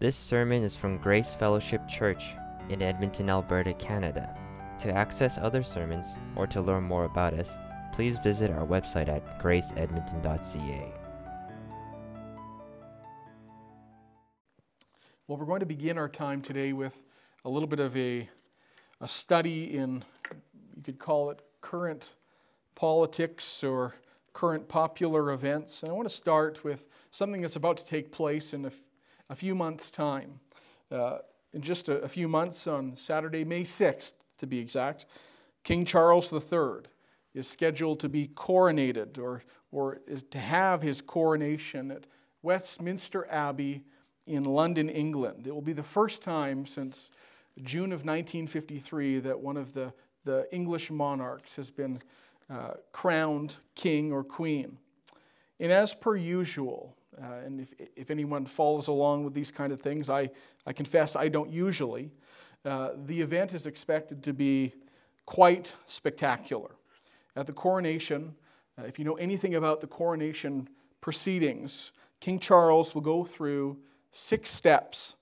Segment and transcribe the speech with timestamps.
[0.00, 2.34] This sermon is from Grace Fellowship Church
[2.70, 4.34] in Edmonton, Alberta, Canada.
[4.78, 7.52] To access other sermons or to learn more about us,
[7.92, 10.94] please visit our website at graceedmonton.ca.
[15.28, 16.96] Well, we're going to begin our time today with
[17.44, 18.26] a little bit of a,
[19.02, 20.02] a study in,
[20.76, 22.08] you could call it current
[22.74, 23.94] politics or
[24.32, 25.82] current popular events.
[25.82, 28.70] And I want to start with something that's about to take place in a,
[29.30, 30.40] a few months' time.
[30.90, 31.18] Uh,
[31.54, 35.06] in just a, a few months, on Saturday, May 6th to be exact,
[35.64, 36.82] King Charles III
[37.34, 42.06] is scheduled to be coronated or, or to have his coronation at
[42.42, 43.84] Westminster Abbey
[44.26, 45.46] in London, England.
[45.46, 47.10] It will be the first time since
[47.62, 49.92] June of 1953 that one of the,
[50.24, 52.00] the English monarchs has been
[52.48, 54.76] uh, crowned king or queen.
[55.60, 59.80] And as per usual, uh, and if, if anyone follows along with these kind of
[59.80, 60.30] things, I,
[60.66, 62.10] I confess I don't usually,
[62.64, 64.74] uh, the event is expected to be
[65.26, 66.70] quite spectacular.
[67.36, 68.34] At the coronation,
[68.78, 70.68] uh, if you know anything about the coronation
[71.00, 73.78] proceedings, King Charles will go through
[74.12, 75.14] six steps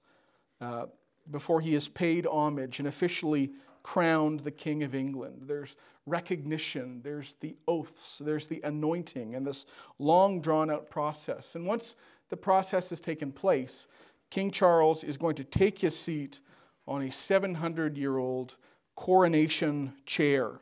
[0.61, 0.87] uh,
[1.31, 3.51] before he is paid homage and officially
[3.83, 5.43] crowned the King of England.
[5.47, 5.77] There's
[6.09, 9.67] recognition, there's the oaths, there's the anointing, and this
[9.99, 11.55] long drawn out process.
[11.55, 11.95] And once
[12.29, 13.87] the process has taken place,
[14.31, 16.41] King Charles is going to take his seat
[16.87, 18.57] on a 700 year old
[18.97, 20.61] coronation chair,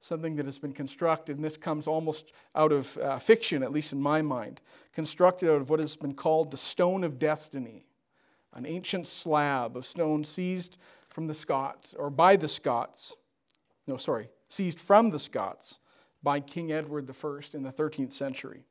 [0.00, 3.92] something that has been constructed, and this comes almost out of uh, fiction, at least
[3.92, 4.60] in my mind,
[4.92, 7.84] constructed out of what has been called the Stone of Destiny,
[8.54, 10.78] an ancient slab of stone seized
[11.08, 13.14] from the Scots, or by the Scots.
[13.86, 15.76] No, sorry, seized from the Scots
[16.22, 18.64] by King Edward I in the 13th century.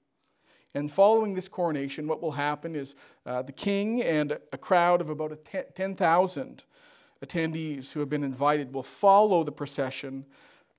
[0.74, 2.96] And following this coronation, what will happen is
[3.26, 5.38] uh, the king and a crowd of about
[5.74, 6.64] 10,000
[7.24, 10.26] attendees who have been invited will follow the procession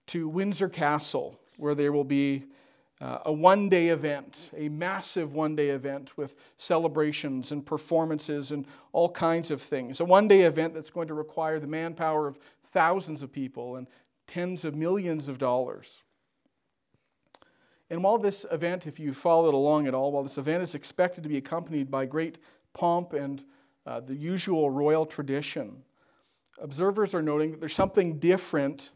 [0.09, 2.45] to Windsor Castle, where there will be
[3.01, 8.67] uh, a one day event, a massive one day event with celebrations and performances and
[8.93, 10.01] all kinds of things.
[10.01, 12.39] A one day event that's going to require the manpower of
[12.73, 13.87] thousands of people and
[14.27, 16.03] tens of millions of dollars.
[17.89, 21.23] And while this event, if you followed along at all, while this event is expected
[21.23, 22.39] to be accompanied by great
[22.73, 23.45] pomp and
[23.87, 25.83] uh, the usual royal tradition,
[26.59, 28.91] observers are noting that there's something different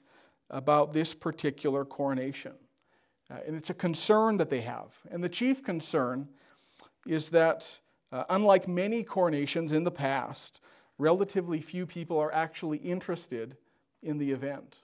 [0.50, 2.54] about this particular coronation.
[3.30, 4.92] Uh, and it's a concern that they have.
[5.10, 6.28] And the chief concern
[7.06, 7.68] is that,
[8.10, 10.60] uh, unlike many coronations in the past,
[10.98, 13.56] relatively few people are actually interested
[14.02, 14.78] in the event.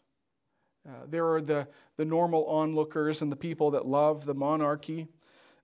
[0.86, 1.66] Uh, there are the,
[1.97, 5.08] the normal onlookers and the people that love the monarchy.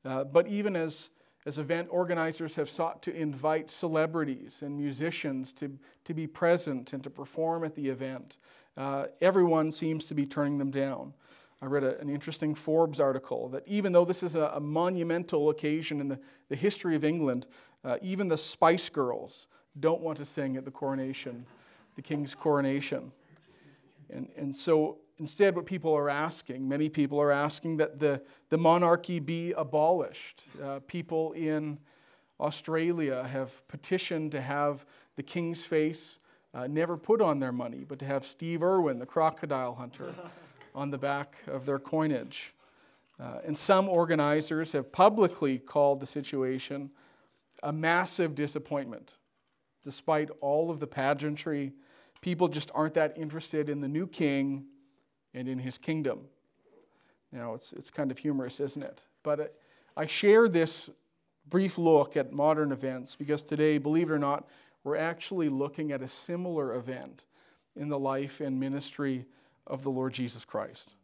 [0.04, 1.10] Uh, but even as,
[1.46, 7.04] as event organizers have sought to invite celebrities and musicians to, to be present and
[7.04, 8.38] to perform at the event,
[8.76, 11.12] uh, everyone seems to be turning them down.
[11.60, 15.50] I read a, an interesting Forbes article that even though this is a, a monumental
[15.50, 16.18] occasion in the,
[16.48, 17.46] the history of England,
[17.84, 19.46] uh, even the Spice Girls
[19.78, 21.46] don't want to sing at the coronation,
[21.94, 23.12] the king's coronation.
[24.10, 28.58] And, and so instead, what people are asking, many people are asking that the, the
[28.58, 30.42] monarchy be abolished.
[30.60, 31.78] Uh, people in
[32.40, 34.84] Australia have petitioned to have
[35.14, 36.18] the king's face
[36.54, 40.12] uh, never put on their money, but to have Steve Irwin, the crocodile hunter,
[40.74, 42.52] on the back of their coinage.
[43.20, 46.90] Uh, and some organizers have publicly called the situation
[47.62, 49.18] a massive disappointment.
[49.84, 51.74] Despite all of the pageantry,
[52.20, 54.64] people just aren't that interested in the new king
[55.34, 56.20] and in his kingdom.
[57.32, 59.02] You know, it's, it's kind of humorous, isn't it?
[59.22, 59.54] But it,
[59.96, 60.90] I share this
[61.48, 64.48] brief look at modern events because today, believe it or not,
[64.84, 67.24] we're actually looking at a similar event
[67.76, 69.24] in the life and ministry
[69.66, 70.94] of the Lord Jesus Christ.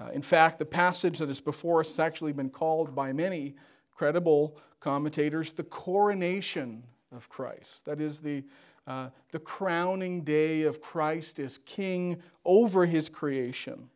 [0.00, 3.54] Uh, in fact, the passage that is before us has actually been called by many
[3.94, 6.82] credible commentators the coronation
[7.14, 7.84] of Christ.
[7.84, 8.42] That is the,
[8.86, 13.88] uh, the crowning day of Christ as king over his creation.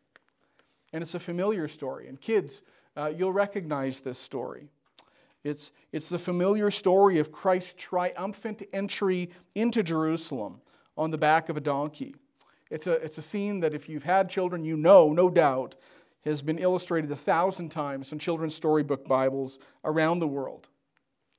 [0.93, 2.07] And it's a familiar story.
[2.07, 2.61] And kids,
[2.95, 4.69] uh, you'll recognize this story.
[5.43, 10.61] It's, it's the familiar story of Christ's triumphant entry into Jerusalem
[10.97, 12.15] on the back of a donkey.
[12.69, 15.75] It's a, it's a scene that, if you've had children, you know, no doubt,
[16.25, 20.67] has been illustrated a thousand times in children's storybook Bibles around the world.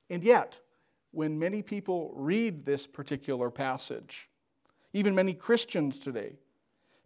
[0.09, 0.57] And yet,
[1.11, 4.29] when many people read this particular passage,
[4.93, 6.37] even many Christians today,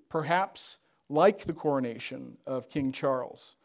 [0.09, 0.79] perhaps
[1.09, 3.55] like the coronation of King Charles,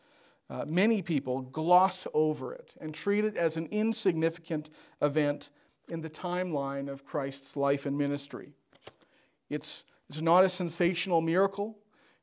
[0.50, 4.70] uh, many people gloss over it and treat it as an insignificant
[5.02, 5.50] event
[5.88, 8.52] in the timeline of Christ's life and ministry.
[9.50, 11.78] It's, it's not a sensational miracle,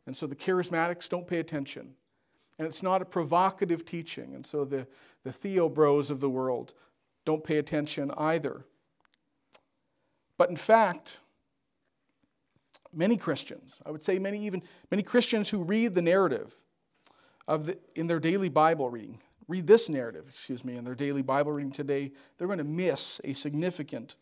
[0.08, 1.94] and so the charismatics don't pay attention.
[2.58, 4.88] And it's not a provocative teaching, and so the,
[5.24, 6.74] the theobros of the world
[7.26, 8.66] don't pay attention either.
[10.38, 11.18] But in fact,
[12.94, 16.56] many Christians, I would say many even many Christians who read the narrative
[17.48, 21.22] of the, in their daily Bible reading, read this narrative, excuse me, in their daily
[21.22, 24.16] Bible reading today, they're going to miss a significant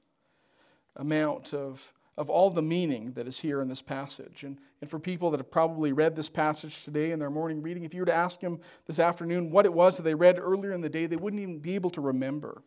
[0.98, 4.44] amount of, of all the meaning that is here in this passage.
[4.44, 7.84] And, and for people that have probably read this passage today in their morning reading,
[7.84, 10.74] if you were to ask them this afternoon what it was that they read earlier
[10.74, 12.62] in the day, they wouldn't even be able to remember.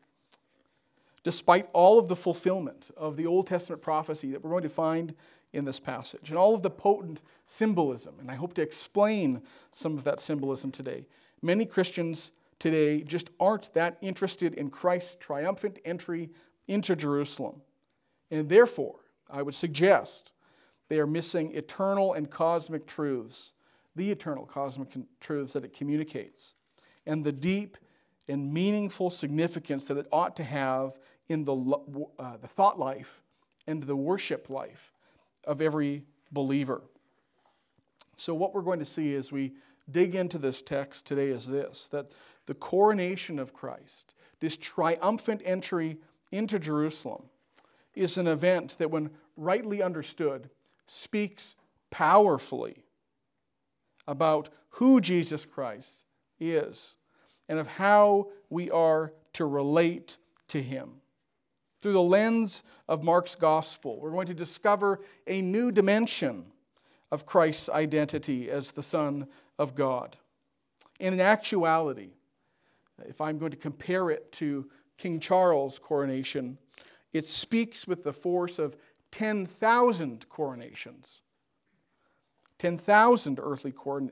[1.26, 5.12] Despite all of the fulfillment of the Old Testament prophecy that we're going to find
[5.52, 9.42] in this passage and all of the potent symbolism, and I hope to explain
[9.72, 11.08] some of that symbolism today.
[11.42, 12.30] Many Christians
[12.60, 16.30] today just aren't that interested in Christ's triumphant entry
[16.68, 17.60] into Jerusalem.
[18.30, 20.30] And therefore, I would suggest
[20.88, 23.50] they are missing eternal and cosmic truths,
[23.96, 26.54] the eternal cosmic truths that it communicates,
[27.04, 27.78] and the deep
[28.28, 31.54] and meaningful significance that it ought to have in the,
[32.18, 33.22] uh, the thought life
[33.66, 34.92] and the worship life
[35.44, 36.82] of every believer.
[38.16, 39.52] So, what we're going to see as we
[39.90, 42.10] dig into this text today is this that
[42.46, 45.98] the coronation of Christ, this triumphant entry
[46.32, 47.24] into Jerusalem,
[47.94, 50.48] is an event that, when rightly understood,
[50.86, 51.56] speaks
[51.90, 52.84] powerfully
[54.06, 56.04] about who Jesus Christ
[56.38, 56.96] is
[57.48, 60.16] and of how we are to relate
[60.48, 61.00] to him.
[61.86, 66.46] Through the lens of Mark's gospel, we're going to discover a new dimension
[67.12, 70.16] of Christ's identity as the Son of God.
[70.98, 72.10] And in actuality,
[73.04, 74.68] if I'm going to compare it to
[74.98, 76.58] King Charles' coronation,
[77.12, 78.76] it speaks with the force of
[79.12, 81.20] 10,000 coronations.
[82.58, 84.10] 10,000 earthly coron-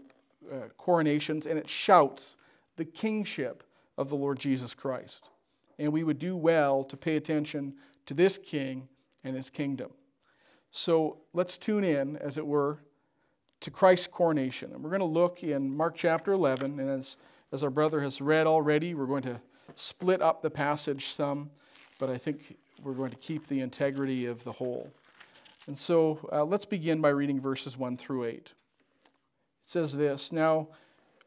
[0.48, 2.36] uh, coronations, and it shouts
[2.76, 3.64] the kingship
[3.98, 5.28] of the Lord Jesus Christ.
[5.78, 7.74] And we would do well to pay attention
[8.06, 8.88] to this king
[9.24, 9.90] and his kingdom.
[10.70, 12.78] So let's tune in, as it were,
[13.60, 14.72] to Christ's coronation.
[14.72, 17.16] And we're going to look in Mark chapter 11, and as
[17.54, 19.40] as our brother has read already, we're going to
[19.76, 21.50] split up the passage some,
[22.00, 24.90] but I think we're going to keep the integrity of the whole.
[25.68, 28.34] And so uh, let's begin by reading verses 1 through 8.
[28.34, 28.52] It
[29.64, 30.66] says this Now,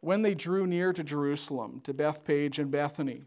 [0.02, 3.24] when they drew near to Jerusalem, to Bethphage and Bethany,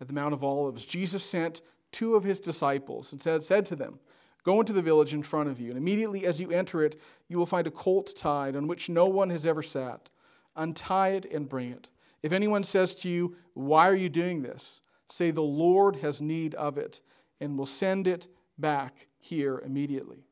[0.00, 1.62] at the Mount of Olives, Jesus sent
[1.92, 3.98] two of his disciples and said, said to them,
[4.44, 7.36] Go into the village in front of you, and immediately as you enter it, you
[7.36, 10.10] will find a colt tied on which no one has ever sat.
[10.56, 11.88] Untie it and bring it.
[12.22, 14.80] If anyone says to you, Why are you doing this?
[15.10, 17.00] say, The Lord has need of it,
[17.40, 18.26] and will send it
[18.58, 20.24] back here immediately.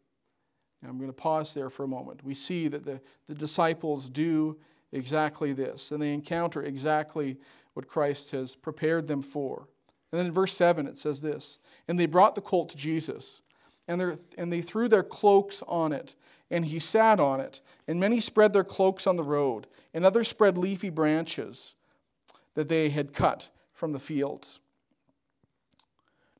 [0.82, 2.24] Now, I'm going to pause there for a moment.
[2.24, 4.56] We see that the, the disciples do
[4.92, 7.38] exactly this, and they encounter exactly
[7.76, 9.68] what Christ has prepared them for.
[10.10, 13.42] And then in verse 7, it says this And they brought the colt to Jesus,
[13.86, 16.14] and, and they threw their cloaks on it,
[16.50, 17.60] and he sat on it.
[17.86, 21.74] And many spread their cloaks on the road, and others spread leafy branches
[22.54, 24.58] that they had cut from the fields.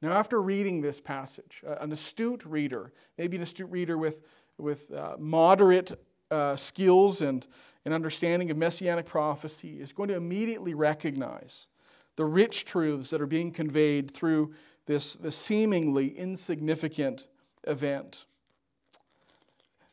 [0.00, 4.22] Now, after reading this passage, an astute reader, maybe an astute reader with,
[4.56, 7.46] with uh, moderate uh, skills and
[7.86, 11.68] an understanding of messianic prophecy, is going to immediately recognize
[12.16, 14.52] the rich truths that are being conveyed through
[14.86, 17.28] this, this seemingly insignificant
[17.64, 18.24] event.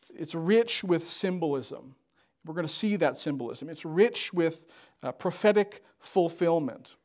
[0.09, 1.93] It's rich with symbolism.
[2.43, 3.69] We're going to see that symbolism.
[3.69, 4.65] It's rich with
[5.03, 6.95] uh, prophetic fulfillment.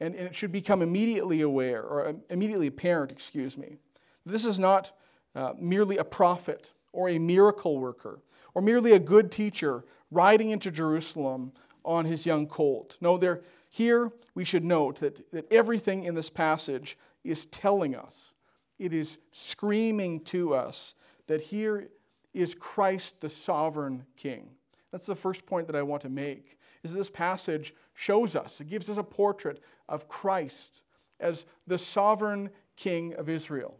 [0.00, 3.76] And, and, it should become immediately aware, or uh, immediately apparent, excuse me.
[4.24, 4.96] This is not
[5.34, 8.20] uh, merely a prophet or a miracle worker
[8.54, 11.52] or merely a good teacher riding into Jerusalem
[11.84, 12.96] on his young colt.
[13.00, 18.32] No, there, here we should note that, that everything in this passage is telling us,
[18.78, 20.94] it is screaming to us
[21.26, 21.88] that here
[22.34, 24.50] is Christ the sovereign king.
[24.90, 26.58] That's the first point that I want to make.
[26.82, 30.82] Is that this passage shows us, it gives us a portrait of Christ
[31.20, 33.78] as the sovereign king of Israel,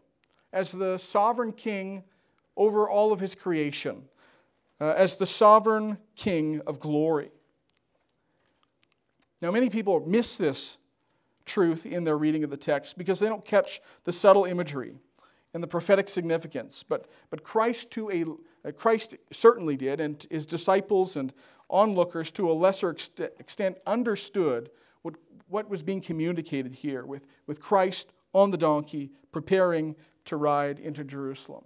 [0.53, 2.03] as the sovereign king
[2.55, 4.03] over all of his creation,
[4.83, 7.31] uh, as the sovereign king of glory.
[9.41, 10.77] Now, many people miss this
[11.45, 14.95] truth in their reading of the text because they don't catch the subtle imagery
[15.53, 16.83] and the prophetic significance.
[16.83, 21.31] But, but Christ, to a, uh, Christ certainly did, and his disciples and
[21.69, 22.89] onlookers to a lesser
[23.39, 24.69] extent understood
[25.03, 25.15] what,
[25.47, 31.05] what was being communicated here with, with Christ on the donkey, preparing to ride into
[31.05, 31.63] Jerusalem.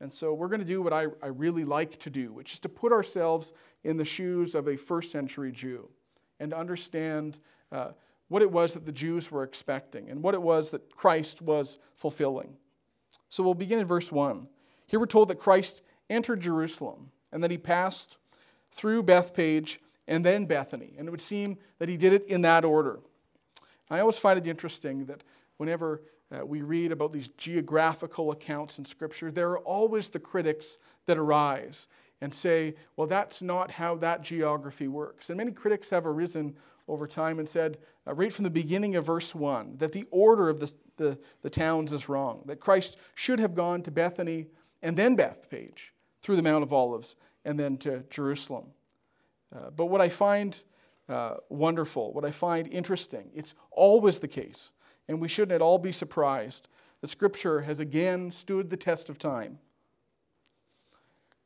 [0.00, 2.58] And so we're going to do what I, I really like to do, which is
[2.60, 3.52] to put ourselves
[3.84, 5.88] in the shoes of a first century Jew
[6.38, 7.38] and understand
[7.72, 7.92] uh,
[8.28, 11.78] what it was that the Jews were expecting and what it was that Christ was
[11.96, 12.56] fulfilling.
[13.28, 14.46] So we'll begin in verse 1.
[14.86, 18.16] Here we're told that Christ entered Jerusalem and that he passed
[18.72, 20.94] through Bethphage and then Bethany.
[20.98, 23.00] And it would seem that he did it in that order.
[23.90, 25.22] I always find it interesting that
[25.56, 26.02] whenever
[26.32, 31.18] uh, we read about these geographical accounts in Scripture, there are always the critics that
[31.18, 31.86] arise
[32.20, 35.30] and say, well, that's not how that geography works.
[35.30, 36.56] And many critics have arisen
[36.88, 40.48] over time and said, uh, right from the beginning of verse 1, that the order
[40.48, 44.46] of the, the, the towns is wrong, that Christ should have gone to Bethany
[44.82, 45.92] and then Bethphage
[46.22, 48.64] through the Mount of Olives and then to Jerusalem.
[49.54, 50.56] Uh, but what I find
[51.08, 54.72] uh, wonderful, what I find interesting, it's always the case,
[55.08, 56.68] and we shouldn't at all be surprised
[57.00, 59.58] that Scripture has again stood the test of time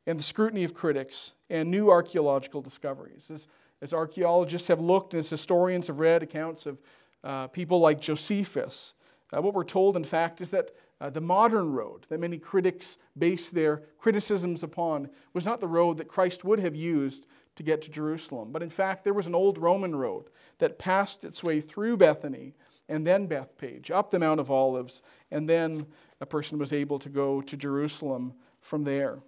[0.07, 3.29] and the scrutiny of critics and new archaeological discoveries.
[3.31, 3.47] As,
[3.81, 6.79] as archaeologists have looked, as historians have read accounts of
[7.23, 8.93] uh, people like Josephus,
[9.35, 12.97] uh, what we're told, in fact, is that uh, the modern road that many critics
[13.17, 17.81] base their criticisms upon was not the road that Christ would have used to get
[17.81, 18.51] to Jerusalem.
[18.51, 20.25] But in fact, there was an old Roman road
[20.59, 22.53] that passed its way through Bethany
[22.91, 25.85] and then Bethphage, up the Mount of Olives, and then
[26.19, 29.19] a person was able to go to Jerusalem from there.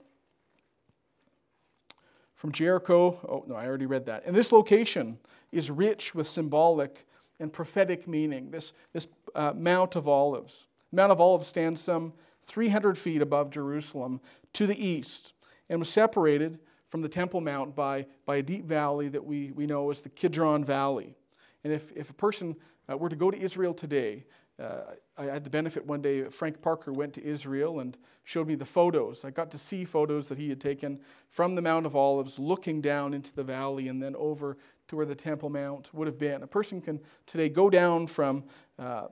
[2.36, 4.24] From Jericho, oh no, I already read that.
[4.25, 5.17] And this location
[5.53, 7.08] is rich with symbolic
[7.39, 10.67] and prophetic meaning, this, this uh, Mount of Olives.
[10.91, 12.12] Mount of Olives stands some
[12.48, 14.20] 300 feet above Jerusalem
[14.51, 15.32] to the east
[15.70, 19.65] and was separated from the Temple Mount by, by a deep valley that we, we
[19.65, 21.15] know as the Kidron Valley.
[21.63, 22.58] And if, if a person
[22.93, 24.23] uh, were to go to Israel today,
[24.62, 24.81] uh,
[25.17, 28.65] I had the benefit one day, Frank Parker went to Israel and showed me the
[28.65, 29.25] photos.
[29.25, 32.79] I got to see photos that he had taken from the Mount of Olives, looking
[32.79, 34.57] down into the valley and then over
[34.89, 36.43] to where the Temple Mount would have been.
[36.43, 38.43] A person can today go down from
[38.77, 39.07] uh,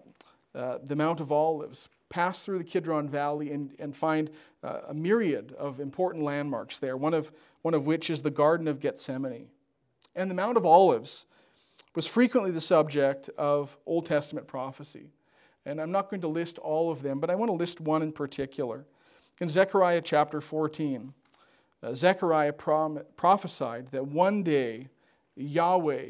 [0.53, 4.29] uh, the Mount of Olives, pass through the Kidron Valley, and, and find
[4.63, 7.31] uh, a myriad of important landmarks there, one of,
[7.63, 9.47] one of which is the Garden of Gethsemane.
[10.15, 11.25] And the Mount of Olives
[11.95, 15.10] was frequently the subject of Old Testament prophecy.
[15.65, 18.01] And I'm not going to list all of them, but I want to list one
[18.01, 18.86] in particular.
[19.39, 21.13] In Zechariah chapter 14,
[21.83, 24.88] uh, Zechariah prom- prophesied that one day
[25.36, 26.10] Yahweh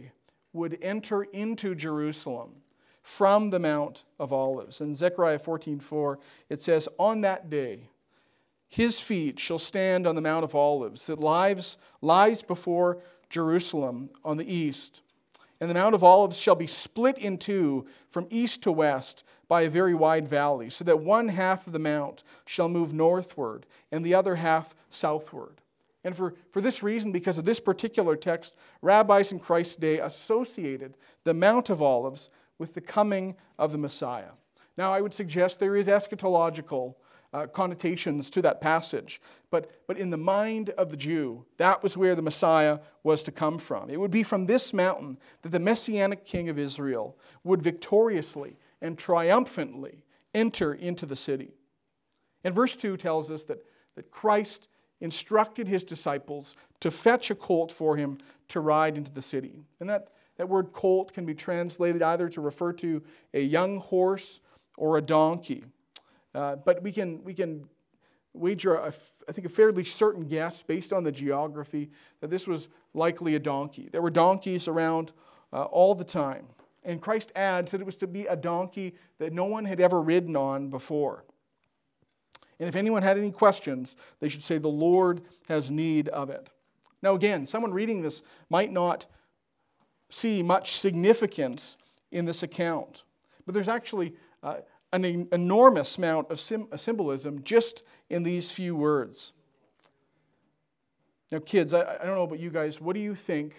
[0.54, 2.52] would enter into Jerusalem
[3.02, 4.82] from the Mount of Olives.
[4.82, 6.20] In Zechariah 14:4,
[6.50, 7.90] it says, On that day,
[8.68, 14.38] his feet shall stand on the Mount of Olives that lies, lies before Jerusalem on
[14.38, 15.02] the east.
[15.62, 19.62] And the Mount of Olives shall be split in two from east to west by
[19.62, 24.04] a very wide valley, so that one half of the mount shall move northward and
[24.04, 25.62] the other half southward.
[26.04, 30.98] And for, for this reason, because of this particular text, rabbis in Christ's day associated
[31.26, 34.32] the Mount of Olives with the coming of the Messiah.
[34.78, 36.96] Now, I would suggest there is eschatological
[37.34, 41.96] uh, connotations to that passage, but, but in the mind of the Jew, that was
[41.96, 43.90] where the Messiah was to come from.
[43.90, 48.98] It would be from this mountain that the messianic king of Israel would victoriously and
[48.98, 51.52] triumphantly enter into the city.
[52.44, 53.64] And verse 2 tells us that,
[53.96, 54.68] that Christ
[55.00, 58.18] instructed his disciples to fetch a colt for him
[58.50, 59.64] to ride into the city.
[59.80, 60.10] And that
[60.42, 63.04] that word colt can be translated either to refer to
[63.36, 64.40] a young horse
[64.76, 65.64] or a donkey.
[66.34, 67.68] Uh, but we can, we can
[68.34, 68.94] wager, a,
[69.28, 73.40] I think, a fairly certain guess based on the geography that this was likely a
[73.40, 73.90] donkey.
[73.92, 75.12] There were donkeys around
[75.52, 76.46] uh, all the time.
[76.84, 80.02] And Christ adds that it was to be a donkey that no one had ever
[80.02, 81.26] ridden on before.
[82.60, 86.50] And if anyone had any questions, they should say, The Lord has need of it.
[87.04, 89.06] Now, again, someone reading this might not
[90.10, 91.78] see much significance
[92.12, 93.04] in this account.
[93.46, 94.58] But there's actually uh,
[94.94, 99.34] an enormous amount of symbolism just in these few words.
[101.32, 103.56] Now, kids, I, I, don't know about you guys, what do you think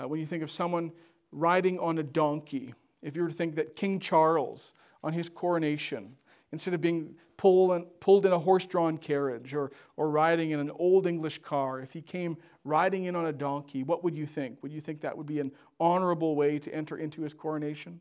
[0.00, 0.92] uh, when you think of someone
[1.32, 2.74] riding on a donkey?
[3.02, 6.16] If you were to think that King Charles, on his coronation,
[6.52, 10.60] instead of being pulled in, pulled in a horse drawn carriage or, or riding in
[10.60, 14.26] an old English car, if he came riding in on a donkey, what would you
[14.26, 14.62] think?
[14.62, 17.98] Would you think that would be an honorable way to enter into his coronation?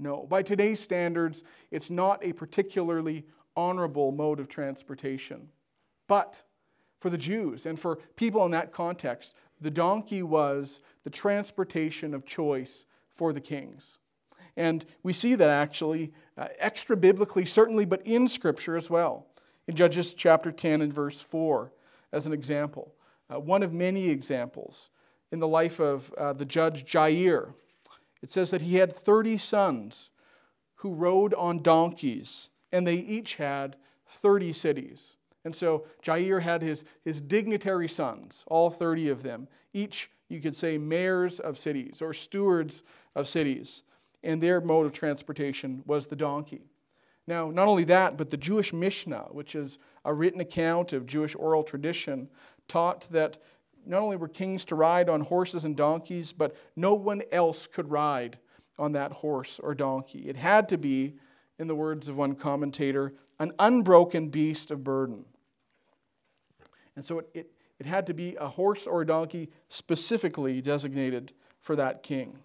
[0.00, 0.26] No.
[0.28, 5.48] By today's standards, it's not a particularly honorable mode of transportation.
[6.08, 6.42] But
[7.00, 12.24] for the Jews and for people in that context, the donkey was the transportation of
[12.24, 13.98] choice for the kings.
[14.56, 19.26] And we see that actually uh, extra biblically, certainly, but in Scripture as well.
[19.68, 21.70] In Judges chapter 10 and verse 4,
[22.12, 22.94] as an example.
[23.32, 24.88] Uh, one of many examples
[25.30, 27.52] in the life of uh, the judge Jair.
[28.22, 30.10] It says that he had 30 sons
[30.76, 35.16] who rode on donkeys, and they each had 30 cities.
[35.44, 40.56] And so Jair had his, his dignitary sons, all 30 of them, each, you could
[40.56, 42.82] say, mayors of cities or stewards
[43.14, 43.84] of cities.
[44.22, 46.62] And their mode of transportation was the donkey.
[47.26, 51.34] Now, not only that, but the Jewish Mishnah, which is a written account of Jewish
[51.34, 52.28] oral tradition,
[52.68, 53.38] taught that
[53.86, 57.90] not only were kings to ride on horses and donkeys, but no one else could
[57.90, 58.38] ride
[58.78, 60.28] on that horse or donkey.
[60.28, 61.14] It had to be,
[61.58, 65.24] in the words of one commentator, an unbroken beast of burden.
[66.96, 71.32] And so it, it, it had to be a horse or a donkey specifically designated
[71.60, 72.38] for that king.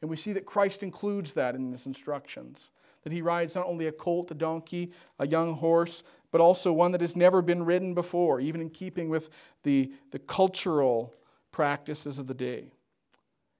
[0.00, 2.70] And we see that Christ includes that in his instructions.
[3.02, 6.02] That he rides not only a colt, a donkey, a young horse,
[6.34, 9.28] but also one that has never been written before, even in keeping with
[9.62, 11.14] the, the cultural
[11.52, 12.72] practices of the day.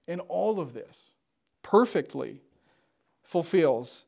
[0.08, 1.12] And all of this
[1.62, 2.42] perfectly
[3.22, 4.06] fulfills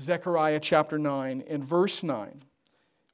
[0.00, 2.42] Zechariah chapter 9 and verse 9,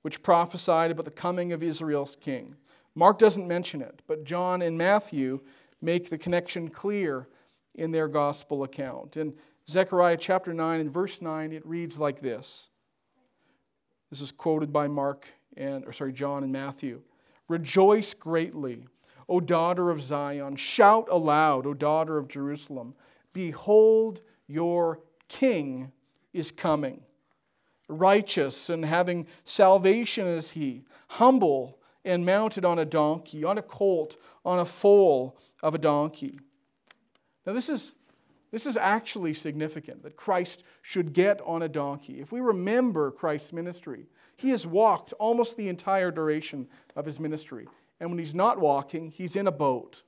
[0.02, 2.54] which prophesied about the coming of Israel's king.
[2.94, 5.40] Mark doesn't mention it, but John and Matthew
[5.82, 7.26] make the connection clear
[7.74, 9.16] in their gospel account.
[9.16, 9.34] In
[9.68, 12.69] Zechariah chapter 9 and verse 9, it reads like this.
[14.10, 15.26] This is quoted by Mark
[15.56, 17.00] and or sorry, John and Matthew.
[17.48, 18.86] Rejoice greatly,
[19.28, 20.56] O daughter of Zion.
[20.56, 22.94] Shout aloud, O daughter of Jerusalem.
[23.32, 25.92] Behold, your king
[26.32, 27.00] is coming.
[27.88, 34.16] Righteous and having salvation is he, humble and mounted on a donkey, on a colt,
[34.44, 36.38] on a foal of a donkey.
[37.44, 37.92] Now, this is,
[38.50, 42.20] this is actually significant that Christ should get on a donkey.
[42.20, 46.66] If we remember Christ's ministry, he has walked almost the entire duration
[46.96, 47.68] of his ministry.
[48.00, 50.02] And when he's not walking, he's in a boat.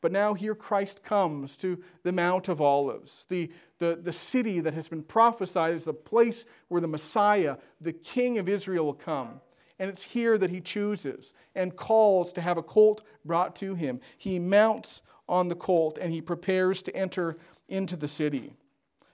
[0.00, 4.74] But now here Christ comes to the Mount of Olives, the, the, the city that
[4.74, 9.40] has been prophesied as the place where the Messiah, the King of Israel, will come.
[9.80, 14.00] And it's here that he chooses and calls to have a colt brought to him.
[14.18, 17.36] He mounts on the colt and he prepares to enter
[17.68, 18.54] into the city.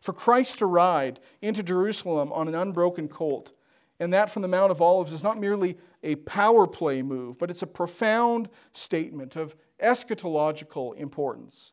[0.00, 3.52] For Christ to ride into Jerusalem on an unbroken colt,
[3.98, 7.50] and that from the Mount of Olives, is not merely a power play move, but
[7.50, 11.72] it's a profound statement of eschatological importance.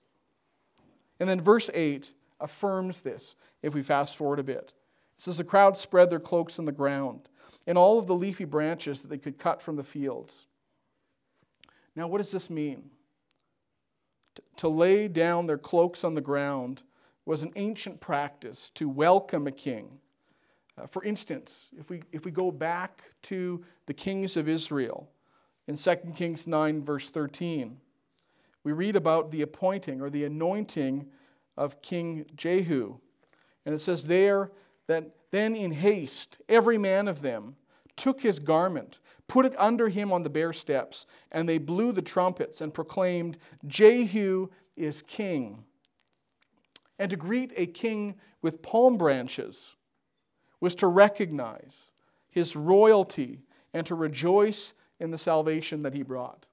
[1.19, 4.73] And then verse 8 affirms this if we fast forward a bit.
[5.17, 7.27] It says, The crowd spread their cloaks on the ground
[7.67, 10.47] and all of the leafy branches that they could cut from the fields.
[11.95, 12.89] Now, what does this mean?
[14.57, 16.83] To lay down their cloaks on the ground
[17.25, 19.99] was an ancient practice to welcome a king.
[20.77, 25.09] Uh, for instance, if we, if we go back to the kings of Israel
[25.67, 27.77] in 2 Kings 9, verse 13,
[28.63, 31.05] we read about the appointing or the anointing
[31.57, 32.97] of King Jehu.
[33.65, 34.51] And it says there
[34.87, 37.55] that then in haste, every man of them
[37.97, 42.01] took his garment, put it under him on the bare steps, and they blew the
[42.01, 45.63] trumpets and proclaimed, Jehu is king.
[46.99, 49.75] And to greet a king with palm branches
[50.59, 51.75] was to recognize
[52.29, 53.41] his royalty
[53.73, 56.45] and to rejoice in the salvation that he brought.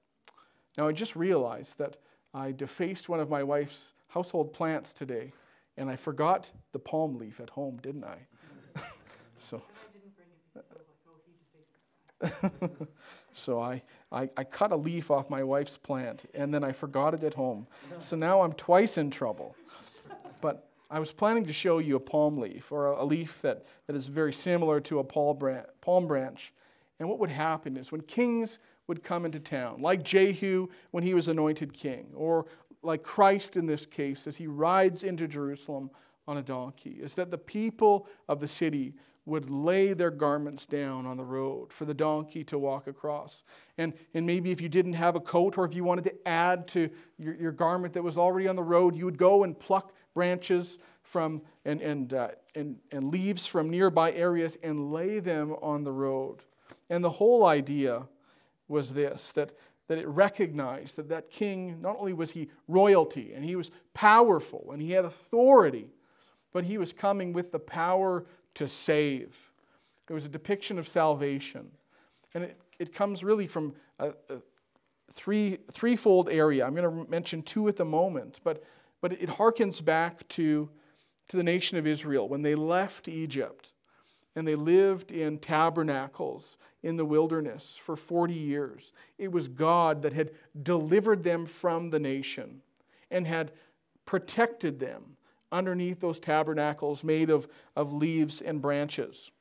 [0.77, 1.97] Now, I just realized that
[2.33, 5.31] I defaced one of my wife's household plants today,
[5.77, 8.17] and I forgot the palm leaf at home, didn't I?
[9.39, 9.61] so.
[13.33, 17.13] so I, I, I, cut a leaf off my wife's plant and then I forgot
[17.13, 17.67] it at home.
[18.01, 19.55] So now I'm twice in trouble.
[20.41, 23.65] But I was planning to show you a palm leaf or a, a leaf that,
[23.87, 26.53] that is very similar to a palm branch.
[26.99, 31.13] And what would happen is when kings would come into town, like Jehu when he
[31.13, 32.47] was anointed king, or
[32.81, 35.89] like Christ in this case as he rides into Jerusalem
[36.27, 38.93] on a donkey, is that the people of the city
[39.29, 43.43] would lay their garments down on the road for the donkey to walk across.
[43.77, 46.67] And, and maybe if you didn't have a coat or if you wanted to add
[46.69, 49.93] to your, your garment that was already on the road, you would go and pluck
[50.13, 55.83] branches from and, and, uh, and, and leaves from nearby areas and lay them on
[55.83, 56.41] the road.
[56.89, 58.07] And the whole idea
[58.67, 59.51] was this that,
[59.87, 64.69] that it recognized that that king, not only was he royalty and he was powerful
[64.71, 65.89] and he had authority,
[66.51, 69.51] but he was coming with the power to save.
[70.09, 71.69] It was a depiction of salvation.
[72.33, 74.37] And it, it comes really from a, a
[75.13, 76.65] three, threefold area.
[76.65, 78.63] I'm going to mention two at the moment, but,
[79.01, 80.69] but it harkens back to
[81.29, 83.73] to the nation of Israel when they left Egypt
[84.35, 88.93] and they lived in tabernacles in the wilderness for 40 years.
[89.17, 90.31] It was God that had
[90.63, 92.61] delivered them from the nation
[93.11, 93.51] and had
[94.05, 95.17] protected them
[95.51, 99.31] underneath those tabernacles made of, of leaves and branches.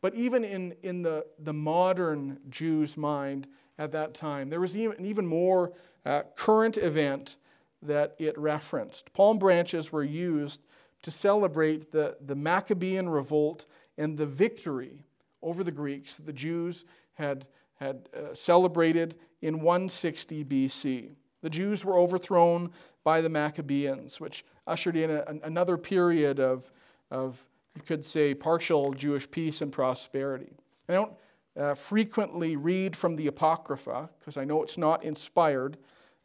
[0.00, 3.46] But even in, in the, the modern Jew's mind
[3.78, 5.72] at that time, there was even, an even more
[6.04, 7.36] uh, current event
[7.82, 9.12] that it referenced.
[9.12, 10.62] Palm branches were used
[11.02, 13.66] to celebrate the, the Maccabean revolt
[13.98, 15.04] and the victory
[15.42, 17.46] over the Greeks that the Jews had,
[17.76, 21.10] had uh, celebrated in 160 BC.
[21.44, 22.70] The Jews were overthrown
[23.04, 26.72] by the Maccabeans, which ushered in a, another period of,
[27.10, 27.36] of,
[27.76, 30.54] you could say, partial Jewish peace and prosperity.
[30.88, 31.12] I don't
[31.54, 35.76] uh, frequently read from the Apocrypha because I know it's not inspired,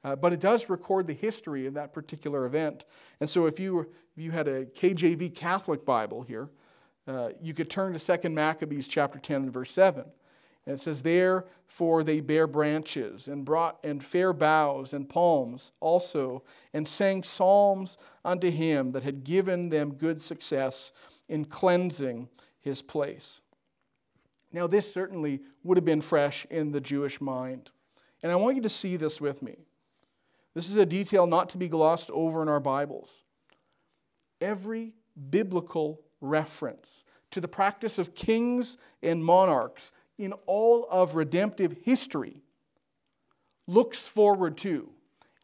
[0.05, 2.85] uh, but it does record the history of that particular event.
[3.19, 6.47] And so if you, if you had a KJV Catholic Bible here,
[7.09, 10.05] uh, you could turn to 2 Maccabees chapter 10 and verse 7.
[10.65, 16.43] And it says, Therefore they bare branches and brought and fair boughs and palms also,
[16.73, 20.91] and sang psalms unto him that had given them good success
[21.27, 23.41] in cleansing his place.
[24.51, 27.69] Now, this certainly would have been fresh in the Jewish mind.
[28.23, 29.57] And I want you to see this with me.
[30.53, 33.23] This is a detail not to be glossed over in our Bibles.
[34.41, 34.93] Every
[35.29, 42.43] biblical reference to the practice of kings and monarchs in all of redemptive history
[43.65, 44.89] looks forward to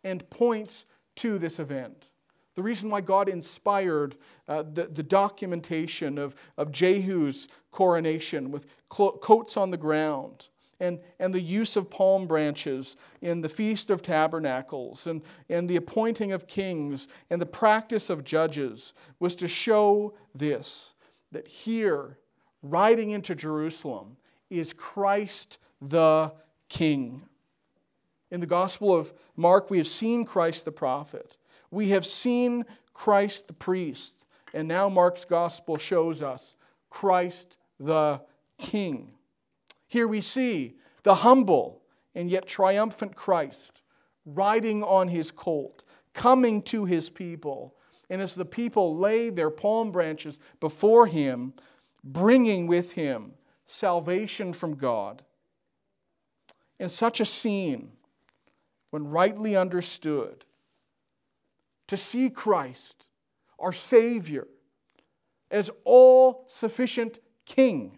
[0.04, 0.86] and points
[1.16, 2.10] to this event.
[2.56, 4.16] The reason why God inspired
[4.48, 10.48] uh, the, the documentation of, of Jehu's coronation with coats on the ground,
[10.80, 15.78] and, and the use of palm branches in the Feast of Tabernacles and, and the
[15.78, 20.94] appointing of kings and the practice of judges was to show this
[21.32, 22.18] that here,
[22.62, 24.16] riding into Jerusalem,
[24.50, 26.32] is Christ the
[26.70, 27.24] King.
[28.32, 31.38] In the Gospel of Mark, we have seen Christ the prophet,
[31.72, 36.56] we have seen Christ the priest, and now Mark's Gospel shows us
[36.90, 38.22] Christ the
[38.58, 39.12] King.
[39.88, 41.82] Here we see the humble
[42.16, 43.82] and yet triumphant Christ
[44.26, 47.76] riding on his colt, coming to his people.
[48.10, 51.54] And as the people lay their palm branches before him,
[52.04, 53.34] bringing with him
[53.68, 55.24] salvation from God.
[56.80, 57.92] In such a scene,
[58.92, 60.46] when rightly understood,
[61.88, 63.08] to see Christ,
[63.60, 64.48] our Savior,
[65.52, 67.98] as all sufficient King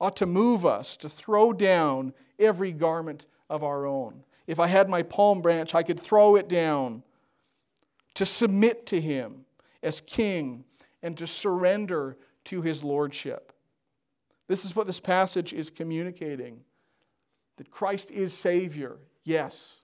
[0.00, 4.24] ought to move us to throw down every garment of our own.
[4.46, 7.02] If I had my palm branch, I could throw it down
[8.14, 9.44] to submit to Him
[9.82, 10.64] as King
[11.02, 13.49] and to surrender to His Lordship.
[14.50, 16.58] This is what this passage is communicating
[17.56, 19.76] that Christ is Savior, yes.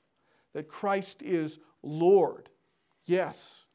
[0.55, 2.48] That Christ is Lord,
[3.05, 3.66] yes.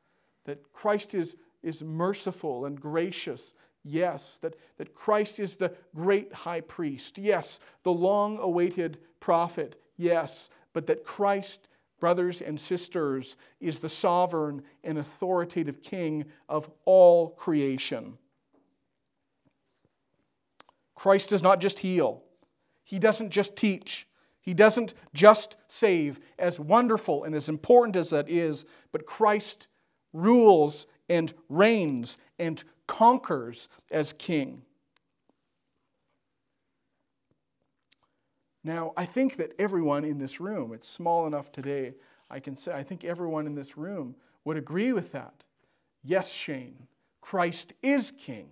[0.44, 6.62] That Christ is, is merciful and gracious, Yes, that, that Christ is the great high
[6.62, 7.18] priest.
[7.18, 9.82] Yes, the long awaited prophet.
[9.96, 11.70] Yes, but that Christ,
[12.02, 18.18] brothers and sisters, is the sovereign and authoritative king of all creation.
[21.02, 22.22] Christ does not just heal,
[22.84, 24.08] He doesn't just teach,
[24.40, 29.68] He doesn't just save, as wonderful and as important as that is, but Christ
[30.14, 34.62] rules and reigns and conquers as king.
[38.64, 41.96] Now, I think that everyone in this room, it's small enough today,
[42.30, 45.44] I can say, I think everyone in this room would agree with that.
[46.04, 46.78] Yes, Shayne,
[47.22, 48.52] Christ is king.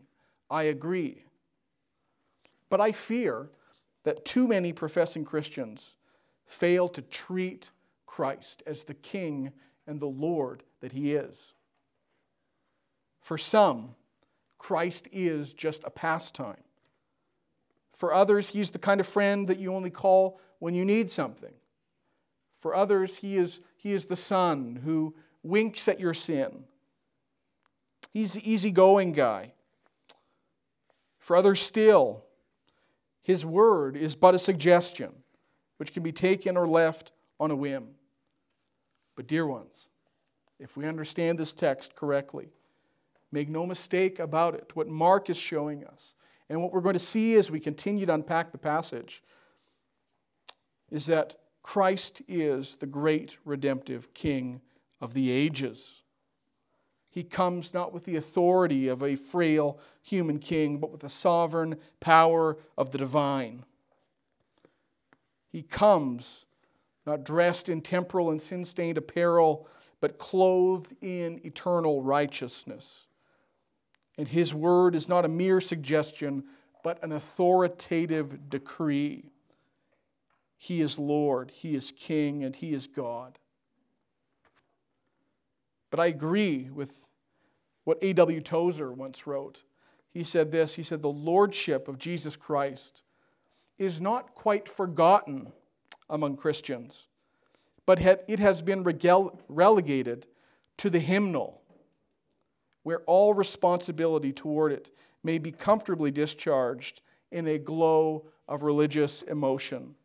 [0.50, 1.26] I agree.
[2.70, 3.50] But I fear
[4.04, 5.96] that too many professing Christians
[6.46, 7.72] fail to treat
[8.06, 9.52] Christ as the king
[9.88, 11.54] and the Lord that he is.
[13.22, 13.96] For some,
[14.58, 16.64] Christ is just a pastime.
[17.96, 21.54] For others, he's the kind of friend that you only call when you need something.
[22.60, 26.66] For others, he is, he is the son who winks at your sin.
[28.12, 29.54] He's the easygoing guy.
[31.20, 32.24] For others still,
[33.30, 35.12] his word is but a suggestion,
[35.78, 37.90] which can be taken or left on a whim.
[39.16, 39.90] But, dear ones,
[40.60, 42.50] if we understand this text correctly,
[43.32, 44.72] Make no mistake about it.
[44.74, 46.16] What Mark is showing us,
[46.50, 49.22] and what we're going to see as we continue to unpack the passage,
[50.90, 54.62] is that Christ is the great redemptive King
[55.00, 56.02] of the ages.
[57.10, 61.78] He comes not with the authority of a frail human king, but with the sovereign
[62.00, 63.64] power of the divine.
[65.52, 66.46] He comes
[67.06, 69.68] not dressed in temporal and sin stained apparel,
[70.00, 73.08] but clothed in eternal righteousness.
[74.18, 76.44] And his word is not a mere suggestion,
[76.84, 79.32] but an authoritative decree.
[80.56, 83.39] He is Lord, He is King, and He is God.
[85.92, 87.06] But I agree with
[87.84, 88.42] what A.W.
[88.42, 89.64] Tozer once wrote.
[90.12, 93.04] He said this He said, The Lordship of Jesus Christ
[93.78, 95.52] is not quite forgotten
[96.10, 97.08] among Christians,
[97.86, 98.84] but it has been
[99.48, 100.28] relegated
[100.78, 101.62] to the hymnal,
[102.84, 104.90] where all responsibility toward it
[105.24, 109.96] may be comfortably discharged in a glow of religious emotion.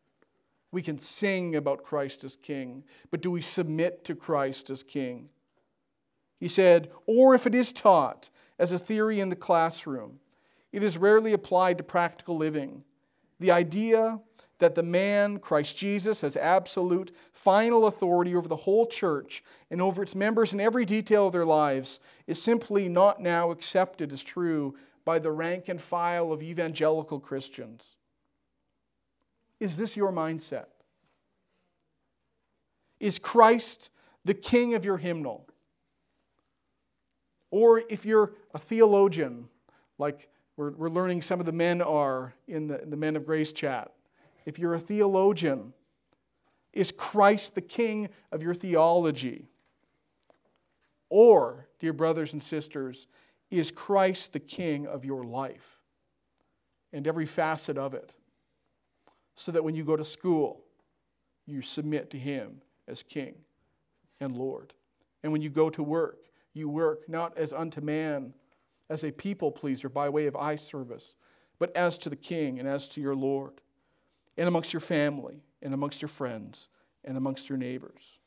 [0.72, 5.28] We can sing about Christ as King, but do we submit to Christ as King?
[6.38, 10.20] He said, or if it is taught as a theory in the classroom,
[10.72, 12.84] it is rarely applied to practical living.
[13.40, 14.20] The idea
[14.58, 20.02] that the man, Christ Jesus, has absolute, final authority over the whole church and over
[20.02, 24.74] its members in every detail of their lives is simply not now accepted as true
[25.04, 27.84] by the rank and file of evangelical Christians.
[29.60, 30.66] Is this your mindset?
[33.00, 33.90] Is Christ
[34.24, 35.46] the king of your hymnal?
[37.54, 39.46] Or if you're a theologian,
[39.96, 43.24] like we're, we're learning some of the men are in the, in the Men of
[43.24, 43.92] Grace chat,
[44.44, 45.72] if you're a theologian,
[46.72, 49.46] is Christ the king of your theology?
[51.10, 53.06] Or, dear brothers and sisters,
[53.52, 55.78] is Christ the king of your life
[56.92, 58.10] and every facet of it?
[59.36, 60.64] So that when you go to school,
[61.46, 63.36] you submit to him as king
[64.18, 64.74] and Lord.
[65.22, 66.18] And when you go to work,
[66.54, 68.32] you work not as unto man,
[68.88, 71.14] as a people pleaser by way of eye service,
[71.58, 73.60] but as to the king and as to your Lord
[74.36, 76.68] and amongst your family, and amongst your friends,
[77.04, 78.18] and amongst your neighbors?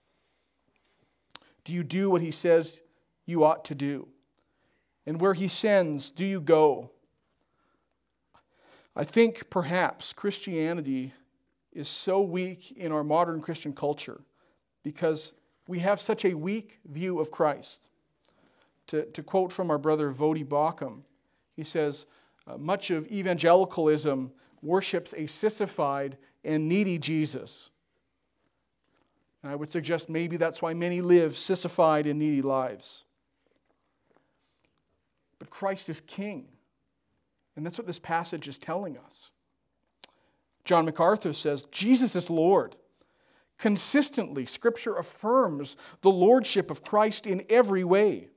[1.63, 2.79] Do you do what he says
[3.25, 4.07] you ought to do?
[5.05, 6.91] And where he sends, do you go?
[8.95, 11.13] I think perhaps Christianity
[11.71, 14.21] is so weak in our modern Christian culture
[14.83, 15.33] because
[15.67, 17.89] we have such a weak view of Christ.
[18.87, 21.01] To, to quote from our brother Voddie Baucham,
[21.55, 22.05] he says,
[22.47, 27.69] uh, Much of evangelicalism worships a sissified and needy Jesus.
[29.43, 33.05] And I would suggest maybe that's why many live sissified and needy lives.
[35.39, 36.47] But Christ is king.
[37.55, 39.31] And that's what this passage is telling us.
[40.63, 42.75] John MacArthur says Jesus is Lord.
[43.57, 48.29] Consistently, Scripture affirms the lordship of Christ in every way.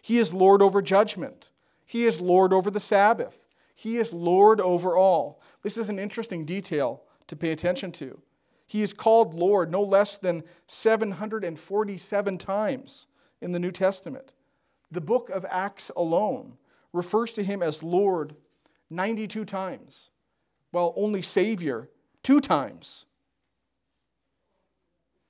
[0.00, 1.50] He is Lord over judgment,
[1.84, 3.36] He is Lord over the Sabbath,
[3.74, 5.40] He is Lord over all.
[5.62, 8.20] This is an interesting detail to pay attention to.
[8.66, 13.06] He is called Lord no less than 747 times
[13.40, 14.32] in the New Testament.
[14.92, 16.54] The book of Acts alone
[16.92, 18.36] refers to him as Lord
[18.90, 20.10] 92 times,
[20.70, 21.88] while only Savior
[22.22, 23.06] two times.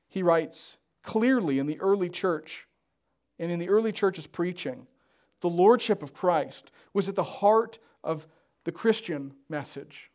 [0.09, 2.67] He writes clearly in the early church
[3.41, 4.87] and in the early church's preaching,
[5.41, 8.29] the Lordship of Christ was at the heart of
[8.65, 10.11] the Christian message.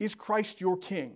[0.00, 1.14] Is Christ your king?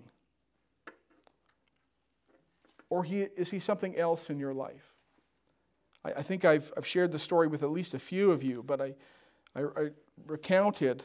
[2.91, 4.93] Or is he something else in your life?
[6.05, 8.81] I, think I've, I've shared the story with at least a few of you, but
[8.81, 8.95] I,
[9.57, 9.89] I, I
[10.27, 11.03] recounted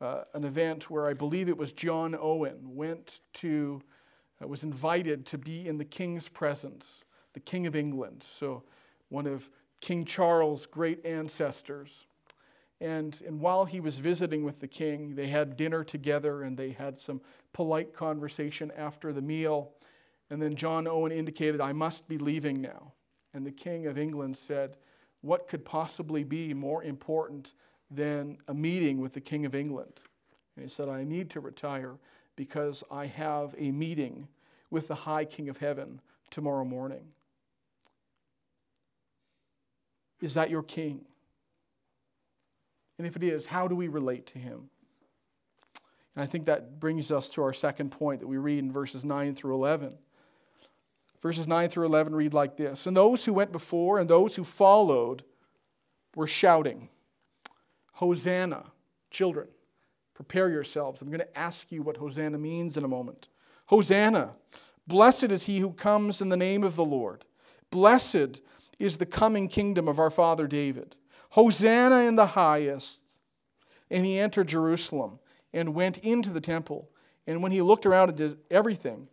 [0.00, 3.82] uh, an event where I believe it was John Owen went to,
[4.42, 8.22] Uh, was invited to be in the king's presence, the King of England.
[8.26, 8.62] So,
[9.08, 9.48] one of
[9.80, 12.06] King Charles' great ancestors.
[12.80, 16.72] And, and while he was visiting with the king, they had dinner together and they
[16.72, 17.20] had some
[17.52, 19.72] polite conversation after the meal.
[20.28, 22.92] And then John Owen indicated, I must be leaving now.
[23.32, 24.76] And the king of England said,
[25.22, 27.54] What could possibly be more important
[27.90, 30.00] than a meeting with the king of England?
[30.56, 31.96] And he said, I need to retire
[32.36, 34.28] because I have a meeting
[34.70, 37.04] with the high king of heaven tomorrow morning.
[40.20, 41.04] Is that your king?
[42.98, 44.70] And if it is, how do we relate to him?
[46.14, 49.04] And I think that brings us to our second point that we read in verses
[49.04, 49.94] 9 through 11.
[51.20, 54.44] Verses 9 through 11 read like this And those who went before and those who
[54.44, 55.24] followed
[56.14, 56.88] were shouting,
[57.92, 58.64] Hosanna,
[59.10, 59.48] children,
[60.16, 61.02] prepare yourselves.
[61.02, 63.28] I'm going to ask you what Hosanna means in a moment.
[63.66, 64.30] Hosanna,
[64.86, 67.26] blessed is he who comes in the name of the Lord.
[67.70, 68.40] Blessed
[68.78, 70.96] is the coming kingdom of our father David.
[71.30, 73.02] Hosanna in the highest.
[73.90, 75.18] And he entered Jerusalem
[75.52, 76.88] and went into the temple.
[77.26, 79.08] And when he looked around at everything,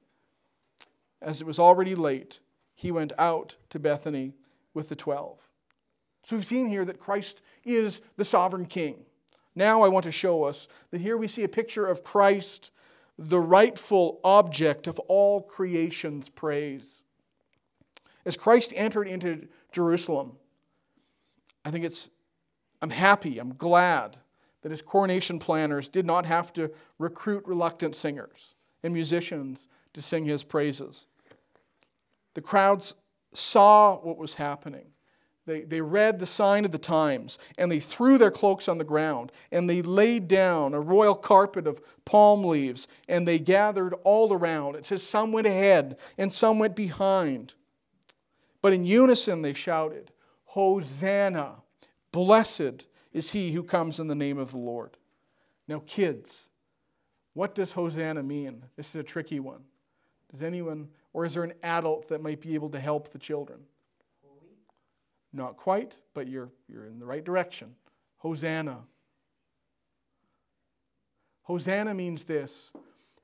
[1.21, 2.39] as it was already late,
[2.75, 4.35] he went out to Bethany
[4.73, 5.37] with the twelve.
[6.23, 8.95] So we've seen here that Christ is the sovereign king.
[9.55, 12.71] Now I want to show us that here we see a picture of Christ,
[13.17, 17.03] the rightful object of all creation's praise.
[18.25, 20.33] As Christ entered into Jerusalem,
[21.65, 22.09] I think it's,
[22.81, 24.17] I'm happy, I'm glad
[24.61, 30.25] that his coronation planners did not have to recruit reluctant singers and musicians to sing
[30.25, 31.07] his praises.
[32.33, 32.95] The crowds
[33.33, 34.87] saw what was happening.
[35.45, 38.85] They, they read the sign of the times, and they threw their cloaks on the
[38.85, 44.31] ground, and they laid down a royal carpet of palm leaves, and they gathered all
[44.31, 44.75] around.
[44.75, 47.55] It says some went ahead and some went behind.
[48.61, 50.11] But in unison they shouted,
[50.45, 51.55] Hosanna!
[52.13, 54.97] Blessed is he who comes in the name of the Lord.
[55.67, 56.43] Now, kids,
[57.33, 58.63] what does Hosanna mean?
[58.77, 59.63] This is a tricky one.
[60.31, 63.59] Does anyone, or is there an adult that might be able to help the children?
[65.33, 67.75] Not quite, but you're, you're in the right direction.
[68.17, 68.79] Hosanna.
[71.43, 72.71] Hosanna means this.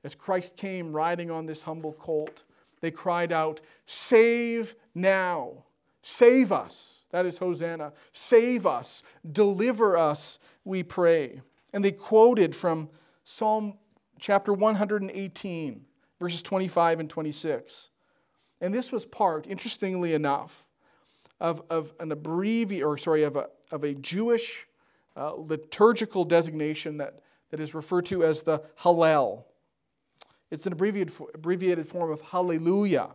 [0.02, 2.42] As Christ came riding on this humble colt,
[2.80, 5.64] they cried out, Save now!
[6.02, 7.02] Save us!
[7.10, 7.92] That is Hosanna.
[8.12, 9.02] Save us!
[9.30, 11.40] Deliver us, we pray.
[11.72, 12.88] And they quoted from
[13.24, 13.74] Psalm
[14.18, 15.84] chapter 118,
[16.18, 17.88] verses 25 and 26.
[18.60, 20.66] And this was part, interestingly enough,
[21.40, 24.66] of, of an abbreviation, or sorry, of a, of a Jewish
[25.16, 29.44] uh, liturgical designation that, that is referred to as the Hallel.
[30.50, 33.10] It's an abbreviated, abbreviated form of Hallelujah.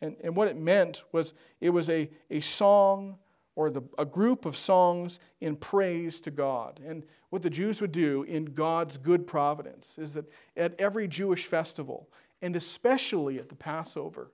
[0.00, 3.16] And, and what it meant was it was a, a song
[3.56, 6.80] or the, a group of songs in praise to God.
[6.86, 10.24] And what the Jews would do in God's good providence is that
[10.56, 12.08] at every Jewish festival,
[12.40, 14.30] and especially at the Passover,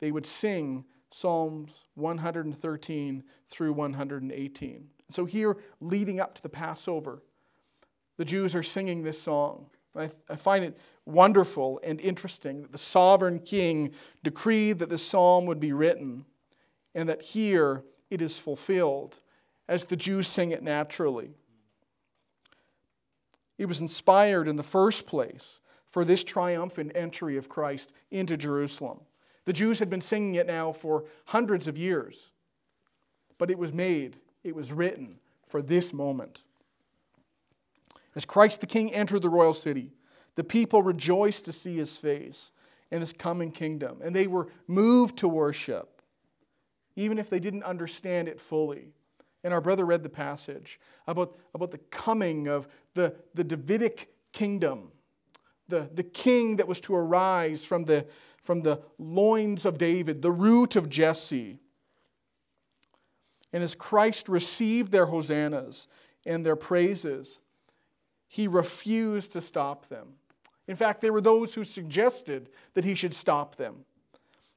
[0.00, 4.88] they would sing Psalms 113 through 118.
[5.10, 7.22] So, here, leading up to the Passover,
[8.18, 9.66] the Jews are singing this song.
[9.96, 13.92] I, I find it wonderful and interesting that the sovereign king
[14.22, 16.24] decreed that this psalm would be written,
[16.94, 19.20] and that here it is fulfilled
[19.68, 21.30] as the Jews sing it naturally.
[23.56, 29.00] It was inspired in the first place for this triumphant entry of Christ into Jerusalem.
[29.48, 32.32] The Jews had been singing it now for hundreds of years,
[33.38, 36.42] but it was made, it was written for this moment.
[38.14, 39.94] As Christ the King entered the royal city,
[40.34, 42.52] the people rejoiced to see his face
[42.90, 46.02] and his coming kingdom, and they were moved to worship,
[46.96, 48.92] even if they didn't understand it fully.
[49.44, 54.92] And our brother read the passage about, about the coming of the, the Davidic kingdom,
[55.68, 58.04] the, the king that was to arise from the,
[58.48, 61.58] from the loins of David, the root of Jesse.
[63.52, 65.86] And as Christ received their hosannas
[66.24, 67.40] and their praises,
[68.26, 70.14] he refused to stop them.
[70.66, 73.84] In fact, there were those who suggested that he should stop them.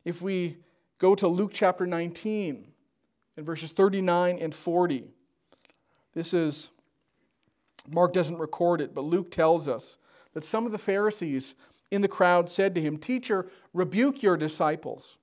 [0.06, 0.56] If we
[0.98, 2.66] go to Luke chapter 19
[3.36, 5.04] and verses 39 and 40,
[6.14, 6.70] this is,
[7.90, 9.98] Mark doesn't record it, but Luke tells us
[10.34, 11.56] that some of the Pharisees
[11.92, 15.18] in the crowd said to him, Teacher, rebuke your disciples.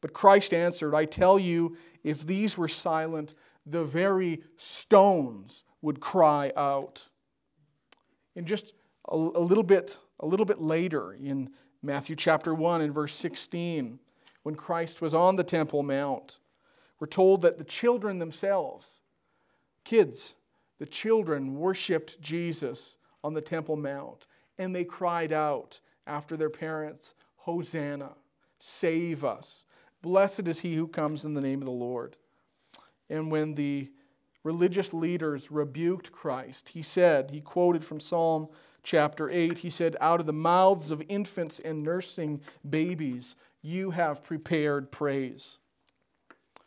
[0.00, 6.52] But Christ answered, I tell you, if these were silent, the very stones would cry
[6.56, 7.06] out.
[8.34, 8.74] And just
[9.08, 11.50] a, a, little bit, a little bit later, in
[11.82, 14.00] Matthew chapter 1 and verse 16,
[14.42, 16.40] when Christ was on the Temple Mount,
[16.98, 19.00] we're told that the children themselves,
[19.84, 20.34] kids,
[20.80, 24.26] the children worshiped Jesus on the Temple Mount
[24.62, 28.10] and they cried out after their parents, Hosanna,
[28.58, 29.64] save us.
[30.00, 32.16] Blessed is he who comes in the name of the Lord.
[33.10, 33.90] And when the
[34.42, 38.48] religious leaders rebuked Christ, he said, he quoted from Psalm
[38.82, 44.24] chapter 8, he said, Out of the mouths of infants and nursing babies, you have
[44.24, 45.58] prepared praise.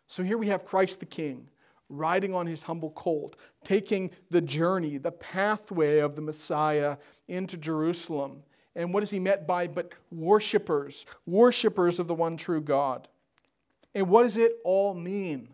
[0.07, 1.47] So here we have Christ the King
[1.89, 8.43] riding on his humble colt, taking the journey, the pathway of the Messiah into Jerusalem.
[8.75, 13.07] And what is he met by but worshipers, worshipers of the one true God?
[13.93, 15.49] And what does it all mean?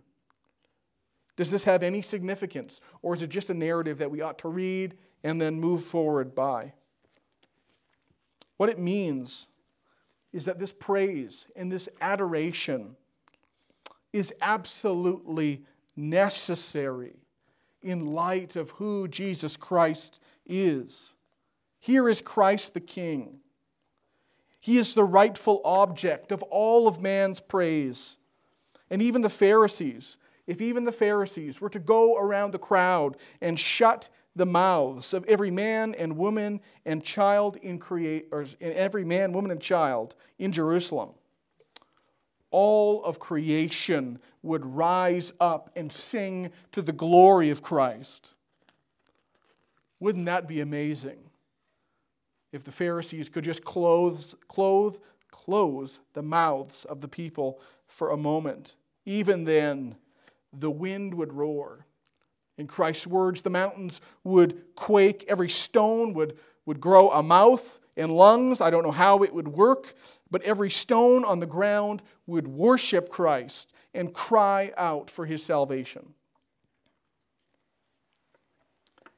[1.36, 2.82] Does this have any significance?
[3.02, 6.34] Or is it just a narrative that we ought to read and then move forward
[6.34, 6.74] by?
[8.58, 9.48] What it means
[10.34, 12.96] is that this praise and this adoration
[14.14, 15.66] is absolutely
[16.02, 17.16] necessary
[17.82, 21.14] in light of who Jesus Christ is.
[21.80, 23.40] Here is Christ the King.
[24.60, 28.18] He is the rightful object of all of man's praise.
[28.90, 33.60] And even the Pharisees, if even the Pharisees were to go around the crowd and
[33.60, 39.34] shut the mouths of every man and woman and child in create or every man,
[39.34, 41.10] woman, and child in Jerusalem,
[42.52, 48.34] all of creation would rise up and sing to the glory of Christ.
[50.00, 51.20] Wouldn't that be amazing?
[52.52, 54.98] If the Pharisees could just close, clothe,
[55.30, 58.76] close the mouths of the people for a moment,
[59.06, 59.96] even then
[60.52, 61.86] the wind would roar.
[62.58, 68.12] In Christ's words, the mountains would quake, every stone would, would grow a mouth and
[68.12, 68.60] lungs.
[68.60, 69.96] I don't know how it would work,
[70.32, 76.14] but every stone on the ground would worship Christ and cry out for his salvation.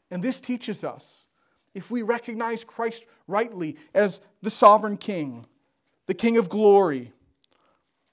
[0.09, 1.24] And this teaches us
[1.74, 5.45] if we recognize Christ rightly as the sovereign King,
[6.07, 7.14] the King of glory,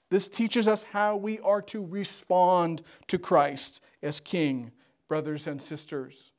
[0.09, 4.71] this teaches us how we are to respond to Christ as King,
[5.07, 6.31] brothers and sisters.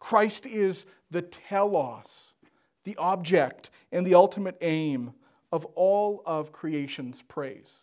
[0.00, 2.34] Christ is the telos,
[2.84, 5.12] the object, and the ultimate aim
[5.52, 7.80] of all of creation's praise.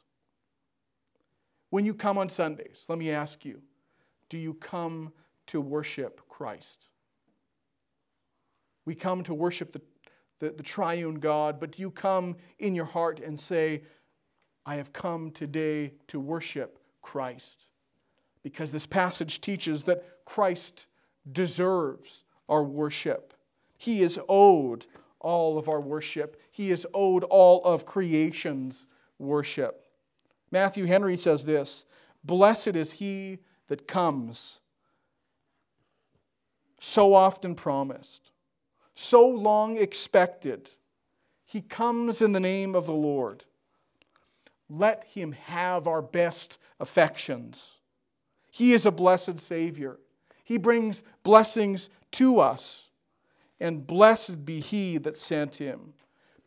[1.69, 3.61] When you come on Sundays, let me ask you
[4.29, 5.11] do you come
[5.47, 6.89] to worship Christ?
[8.85, 9.81] We come to worship the,
[10.39, 13.83] the, the, triune God, but do you come in your heart and say,
[14.65, 17.67] I have come today to worship Christ?
[18.43, 20.85] Because this passage teaches that Christ
[21.31, 23.33] deserves our worship.
[23.77, 24.85] He is owed
[25.25, 26.39] all of our worship.
[26.51, 28.85] He is owed all of creation's
[29.17, 29.83] worship.
[30.51, 31.83] Matthew Henry says this
[32.23, 34.59] Blessed is he that comes,
[36.79, 38.29] so often promised,
[38.93, 40.69] so long expected.
[41.43, 43.45] He comes in the name of the Lord.
[44.69, 47.71] Let him have our best affections.
[48.51, 49.97] He is a blessed Savior.
[50.43, 52.84] He brings blessings to us
[53.59, 55.93] and blessed be he that sent him.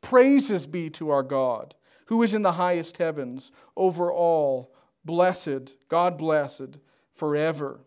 [0.00, 1.74] Praises be to our God,
[2.06, 4.72] who is in the highest heavens, over all,
[5.04, 6.78] blessed, God blessed,
[7.14, 7.80] forever.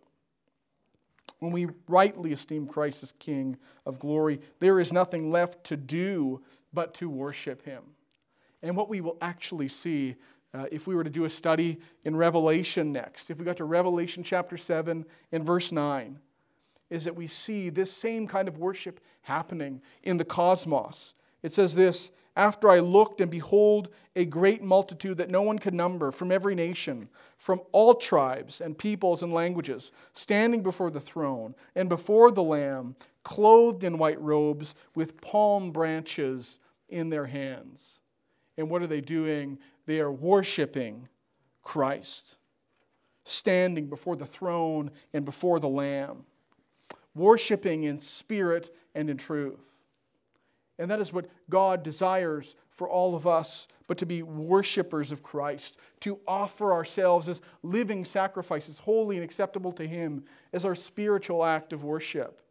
[1.39, 6.41] When we rightly esteem Christ as King of glory, there is nothing left to do
[6.73, 7.83] but to worship him.
[8.61, 10.15] And what we will actually see
[10.53, 13.63] uh, if we were to do a study in Revelation next, if we got to
[13.63, 16.19] Revelation chapter 7 and verse 9,
[16.91, 21.15] is that we see this same kind of worship happening in the cosmos.
[21.41, 25.73] It says this After I looked, and behold, a great multitude that no one could
[25.73, 31.55] number from every nation, from all tribes and peoples and languages, standing before the throne
[31.75, 38.01] and before the Lamb, clothed in white robes with palm branches in their hands.
[38.57, 39.57] And what are they doing?
[39.85, 41.07] They are worshiping
[41.63, 42.35] Christ,
[43.23, 46.25] standing before the throne and before the Lamb
[47.15, 49.59] worshiping in spirit and in truth.
[50.79, 55.21] And that is what God desires for all of us, but to be worshipers of
[55.21, 61.45] Christ, to offer ourselves as living sacrifices, holy and acceptable to Him, as our spiritual
[61.45, 62.41] act of worship.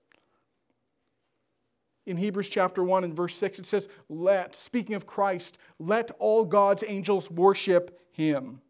[2.06, 6.44] In Hebrews chapter 1 and verse 6, it says, Let, speaking of Christ, let all
[6.44, 8.60] God's angels worship Him.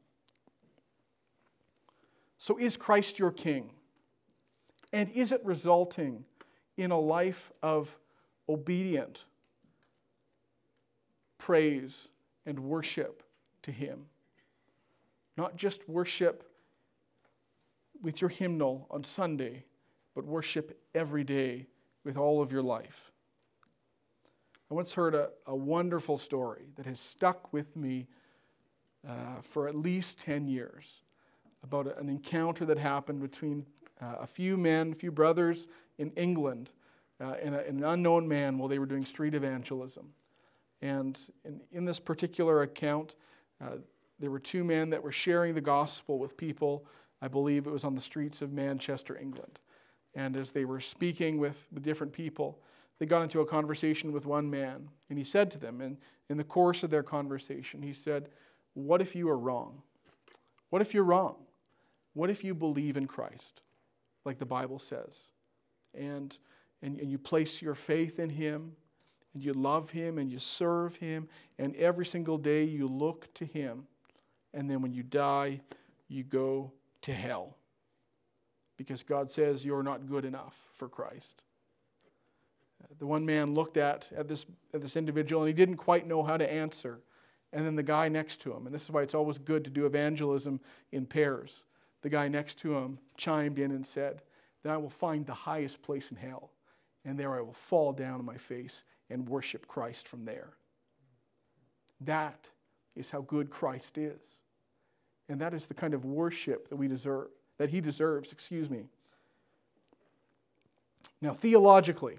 [2.38, 3.70] So is Christ your King?
[4.92, 6.24] And is it resulting
[6.76, 7.96] in a life of
[8.48, 9.24] obedient
[11.38, 12.10] praise
[12.44, 13.22] and worship
[13.62, 14.06] to Him?
[15.36, 16.44] Not just worship
[18.02, 19.64] with your hymnal on Sunday,
[20.14, 21.66] but worship every day
[22.04, 23.12] with all of your life.
[24.70, 28.06] I once heard a, a wonderful story that has stuck with me
[29.06, 31.02] uh, for at least 10 years
[31.62, 33.66] about an encounter that happened between
[34.00, 36.70] uh, a few men, a few brothers in England,
[37.20, 40.06] uh, and, a, an unknown man while they were doing street evangelism.
[40.82, 43.16] And in, in this particular account,
[43.62, 43.76] uh,
[44.18, 46.86] there were two men that were sharing the gospel with people.
[47.22, 49.60] I believe it was on the streets of Manchester, England.
[50.14, 52.58] And as they were speaking with, with different people,
[52.98, 54.88] they got into a conversation with one man.
[55.08, 55.96] And he said to them, and
[56.28, 58.28] in the course of their conversation, he said,
[58.74, 59.82] What if you are wrong?
[60.70, 61.36] What if you're wrong?
[62.14, 63.62] What if you believe in Christ?
[64.24, 65.18] Like the Bible says.
[65.94, 66.36] And,
[66.82, 68.72] and, and you place your faith in Him
[69.34, 73.44] and you love Him and you serve Him, and every single day you look to
[73.44, 73.86] Him.
[74.54, 75.60] And then when you die,
[76.08, 77.56] you go to hell.
[78.76, 81.42] Because God says you're not good enough for Christ.
[82.82, 86.06] Uh, the one man looked at, at, this, at this individual and he didn't quite
[86.06, 87.00] know how to answer.
[87.52, 89.70] And then the guy next to him, and this is why it's always good to
[89.70, 90.60] do evangelism
[90.92, 91.64] in pairs.
[92.02, 94.22] The guy next to him chimed in and said,
[94.62, 96.50] Then I will find the highest place in hell,
[97.04, 100.50] and there I will fall down on my face and worship Christ from there.
[102.00, 102.48] That
[102.96, 104.20] is how good Christ is.
[105.28, 107.28] And that is the kind of worship that we deserve,
[107.58, 108.86] that he deserves, excuse me.
[111.20, 112.18] Now, theologically,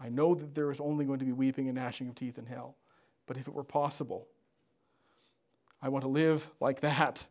[0.00, 2.46] I know that there is only going to be weeping and gnashing of teeth in
[2.46, 2.74] hell.
[3.26, 4.26] But if it were possible,
[5.80, 7.26] I want to live like that,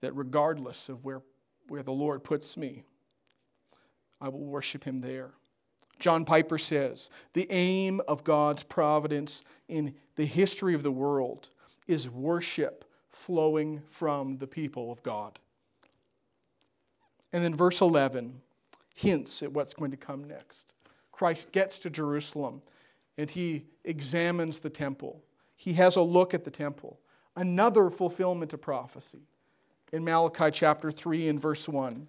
[0.00, 1.22] that, regardless of where,
[1.68, 2.82] where the Lord puts me,
[4.20, 5.30] I will worship him there.
[5.98, 11.48] John Piper says the aim of God's providence in the history of the world
[11.86, 15.38] is worship flowing from the people of God.
[17.32, 18.40] And then verse 11
[18.94, 20.74] hints at what's going to come next.
[21.12, 22.62] Christ gets to Jerusalem
[23.16, 25.22] and he examines the temple.
[25.56, 27.00] He has a look at the temple.
[27.34, 29.22] Another fulfillment of prophecy.
[29.92, 32.06] In Malachi chapter 3 and verse 1,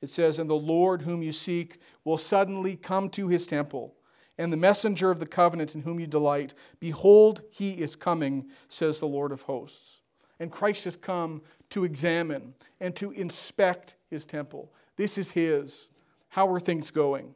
[0.00, 3.94] it says, And the Lord whom you seek will suddenly come to his temple,
[4.36, 6.54] and the messenger of the covenant in whom you delight.
[6.80, 10.00] Behold, he is coming, says the Lord of hosts.
[10.38, 14.72] And Christ has come to examine and to inspect his temple.
[14.96, 15.88] This is his.
[16.28, 17.34] How are things going?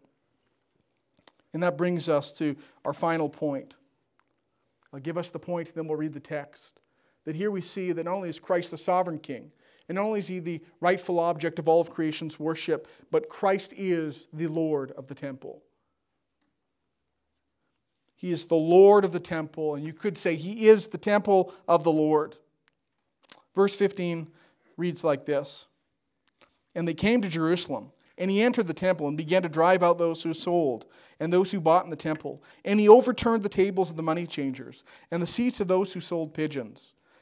[1.53, 3.77] And that brings us to our final point.
[4.93, 6.81] I'll give us the point, then we'll read the text.
[7.25, 9.51] That here we see that not only is Christ the sovereign king,
[9.89, 13.73] and not only is he the rightful object of all of creation's worship, but Christ
[13.77, 15.63] is the Lord of the temple.
[18.15, 21.53] He is the Lord of the temple, and you could say he is the temple
[21.67, 22.37] of the Lord.
[23.55, 24.29] Verse 15
[24.77, 25.67] reads like this
[26.75, 29.99] And they came to Jerusalem, and he entered the temple and began to drive out
[29.99, 30.87] those who sold
[31.19, 32.43] and those who bought in the temple.
[32.65, 36.01] And he overturned the tables of the money changers and the seats of those who
[36.01, 36.95] sold pigeons.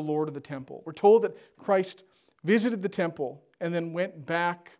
[0.00, 0.82] the Lord of the temple.
[0.86, 2.04] We're told that Christ
[2.44, 4.78] visited the temple and then went back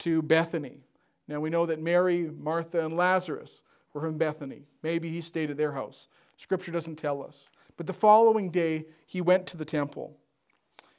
[0.00, 0.80] to Bethany.
[1.28, 3.62] Now we know that Mary, Martha, and Lazarus
[3.92, 4.62] were from Bethany.
[4.82, 6.08] Maybe he stayed at their house.
[6.36, 7.48] Scripture doesn't tell us.
[7.76, 10.16] But the following day, he went to the temple.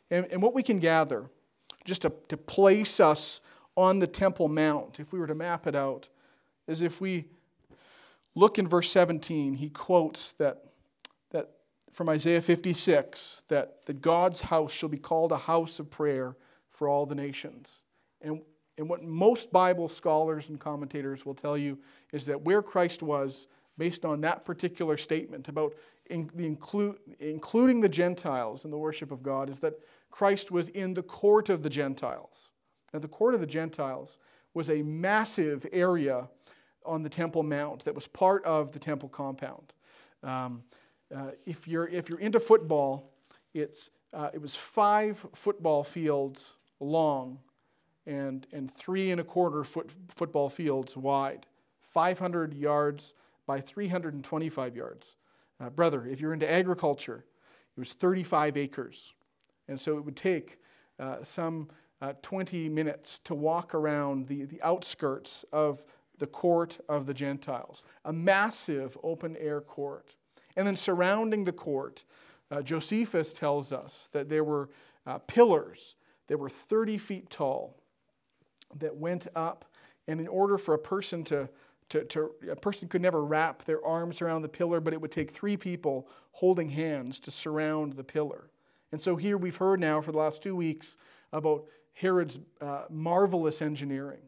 [0.10, 1.30] And, and what we can gather,
[1.86, 3.42] just to, to place us
[3.76, 6.10] on the Temple Mount, if we were to map it out,
[6.68, 7.26] is if we
[8.36, 10.67] look in verse 17, he quotes that, that
[11.98, 16.36] from Isaiah 56 that, that God's house shall be called a house of prayer
[16.70, 17.82] for all the nations.
[18.22, 18.40] And,
[18.78, 21.80] and what most Bible scholars and commentators will tell you
[22.14, 23.48] is that where Christ was,
[23.80, 25.74] based on that particular statement about
[26.12, 29.74] in the inclu- including the Gentiles in the worship of God, is that
[30.12, 32.52] Christ was in the court of the Gentiles.
[32.94, 34.20] Now, the court of the Gentiles
[34.54, 36.28] was a massive area
[36.86, 39.74] on the Temple Mount that was part of the temple compound.
[40.22, 40.62] Um,
[41.16, 43.12] uh, if, you're, if you're into football,
[43.54, 47.40] it's, uh, it was five football fields long
[48.06, 51.46] and, and three and a quarter foot, football fields wide,
[51.94, 53.14] 500 yards
[53.46, 55.16] by 325 yards.
[55.60, 57.26] Uh, brother, if you're into agriculture,
[57.76, 59.14] it was 35 acres.
[59.68, 60.60] And so it would take
[61.00, 61.70] uh, some
[62.02, 65.84] uh, 20 minutes to walk around the, the outskirts of
[66.20, 70.16] the court of the Gentiles, a massive open air court.
[70.58, 72.04] And then surrounding the court,
[72.52, 74.70] uh, Josephus tells us that there were
[75.06, 75.96] uh, pillars
[76.28, 77.78] that were 30 feet tall
[78.80, 79.66] that went up.
[80.08, 81.48] And in order for a person to,
[81.90, 85.12] to, to, a person could never wrap their arms around the pillar, but it would
[85.12, 88.50] take three people holding hands to surround the pillar.
[88.92, 90.98] And so here we've heard now for the last two weeks
[91.34, 94.22] about Herod's uh, marvelous engineering.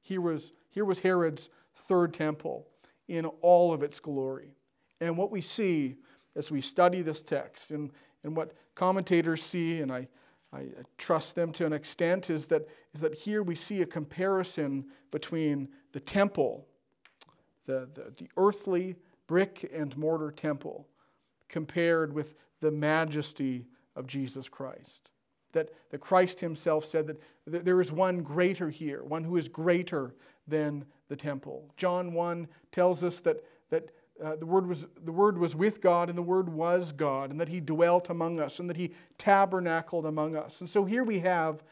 [0.00, 1.50] Here was, here was Herod's
[1.88, 2.68] third temple
[3.08, 4.56] in all of its glory.
[5.04, 5.96] And what we see
[6.36, 7.90] as we study this text and,
[8.22, 10.08] and what commentators see, and I,
[10.52, 10.66] I
[10.98, 15.68] trust them to an extent, is that, is that here we see a comparison between
[15.92, 16.66] the temple,
[17.66, 18.96] the, the, the earthly
[19.26, 20.86] brick and mortar temple
[21.48, 25.10] compared with the majesty of Jesus Christ.
[25.52, 29.48] That, that Christ himself said that, that there is one greater here, one who is
[29.48, 30.14] greater
[30.48, 31.70] than the temple.
[31.76, 33.90] John 1 tells us that, that
[34.22, 37.40] uh, the, word was, the Word was with God, and the Word was God, and
[37.40, 40.60] that He dwelt among us, and that He tabernacled among us.
[40.60, 41.62] And so here we have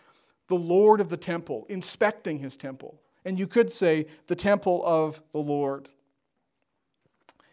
[0.49, 3.01] the Lord of the temple inspecting His temple.
[3.25, 5.89] And you could say the temple of the Lord.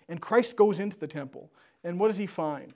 [0.07, 1.51] And Christ goes into the temple.
[1.83, 2.73] And what does he find?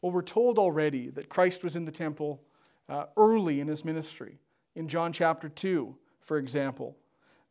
[0.00, 2.40] Well, we're told already that Christ was in the temple
[2.88, 4.38] uh, early in his ministry.
[4.76, 6.96] In John chapter 2, for example,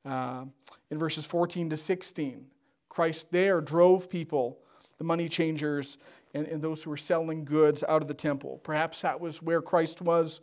[0.05, 0.45] uh,
[0.89, 2.45] in verses 14 to 16,
[2.95, 4.57] Christ there drove people,
[4.99, 5.97] the money changers,
[6.33, 8.61] and, and those who were selling goods out of the temple.
[8.63, 10.39] Perhaps that was where Christ was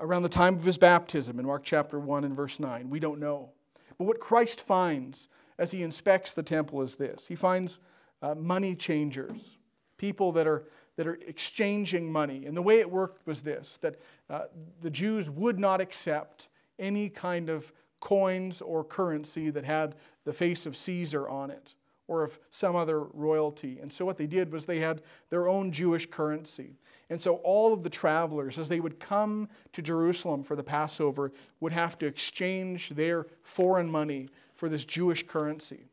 [0.00, 2.90] around the time of his baptism in Mark chapter 1 and verse 9.
[2.90, 3.50] We don't know.
[3.96, 7.78] But what Christ finds as he inspects the temple is this he finds
[8.22, 9.58] uh, money changers,
[9.98, 10.64] people that are,
[10.96, 12.46] that are exchanging money.
[12.46, 14.46] And the way it worked was this that uh,
[14.82, 16.48] the Jews would not accept
[16.80, 19.94] any kind of coins or currency that had
[20.24, 21.74] the face of Caesar on it
[22.08, 23.78] or of some other royalty.
[23.80, 26.78] And so what they did was they had their own Jewish currency.
[27.10, 31.32] And so all of the travelers, as they would come to Jerusalem for the Passover,
[31.60, 35.84] would have to exchange their foreign money for this Jewish currency.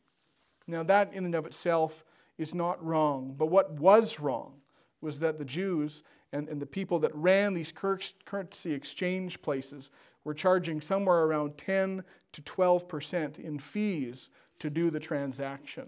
[0.68, 2.03] Now, that in and of itself
[2.38, 3.36] is not wrong.
[3.38, 4.53] But what was wrong
[5.01, 9.89] was that the Jews and, and the people that ran these currency exchange places
[10.26, 12.03] were charging somewhere around 10
[12.34, 15.88] to 12% in fees to do the transaction.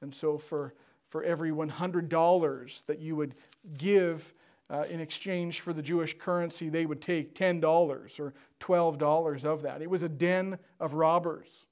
[0.00, 0.72] And so for,
[1.10, 3.34] for every $100 that you would
[3.76, 4.32] give
[4.70, 9.82] uh, in exchange for the Jewish currency, they would take $10 or $12 of that.
[9.82, 11.66] It was a den of robbers.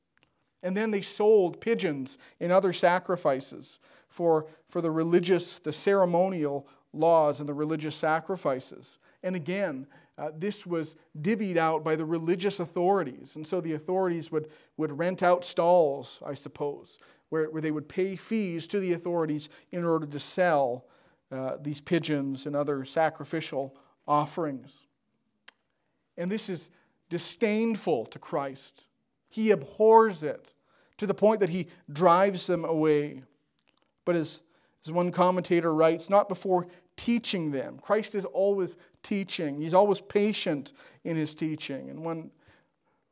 [0.63, 7.41] And then they sold pigeons and other sacrifices for, for the religious, the ceremonial laws
[7.41, 8.99] and the religious sacrifices.
[9.23, 9.87] And again,
[10.17, 13.37] uh, this was divvied out by the religious authorities.
[13.37, 17.89] And so the authorities would, would rent out stalls, I suppose, where, where they would
[17.89, 20.87] pay fees to the authorities in order to sell
[21.31, 23.77] uh, these pigeons and other sacrificial
[24.07, 24.75] offerings.
[26.17, 26.71] And this is
[27.11, 28.87] disdainful to Christ.
[29.29, 30.53] He abhors it
[30.97, 33.23] to the point that he drives them away.
[34.05, 34.41] But as,
[34.85, 36.67] as one commentator writes, not before
[36.97, 37.79] teaching them.
[37.81, 40.73] Christ is always teaching, he's always patient
[41.05, 41.91] in his teaching.
[41.91, 42.31] And one,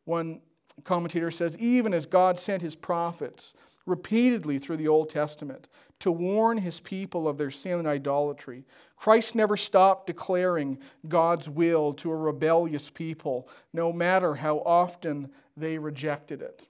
[0.05, 0.41] one
[0.85, 3.55] commentator says, even as God sent his prophets
[3.87, 5.69] repeatedly through the Old Testament
[6.01, 8.65] to warn his people of their sin and idolatry.
[8.97, 15.79] Christ never stopped declaring God's will to a rebellious people, no matter how often they
[15.79, 16.67] rejected it.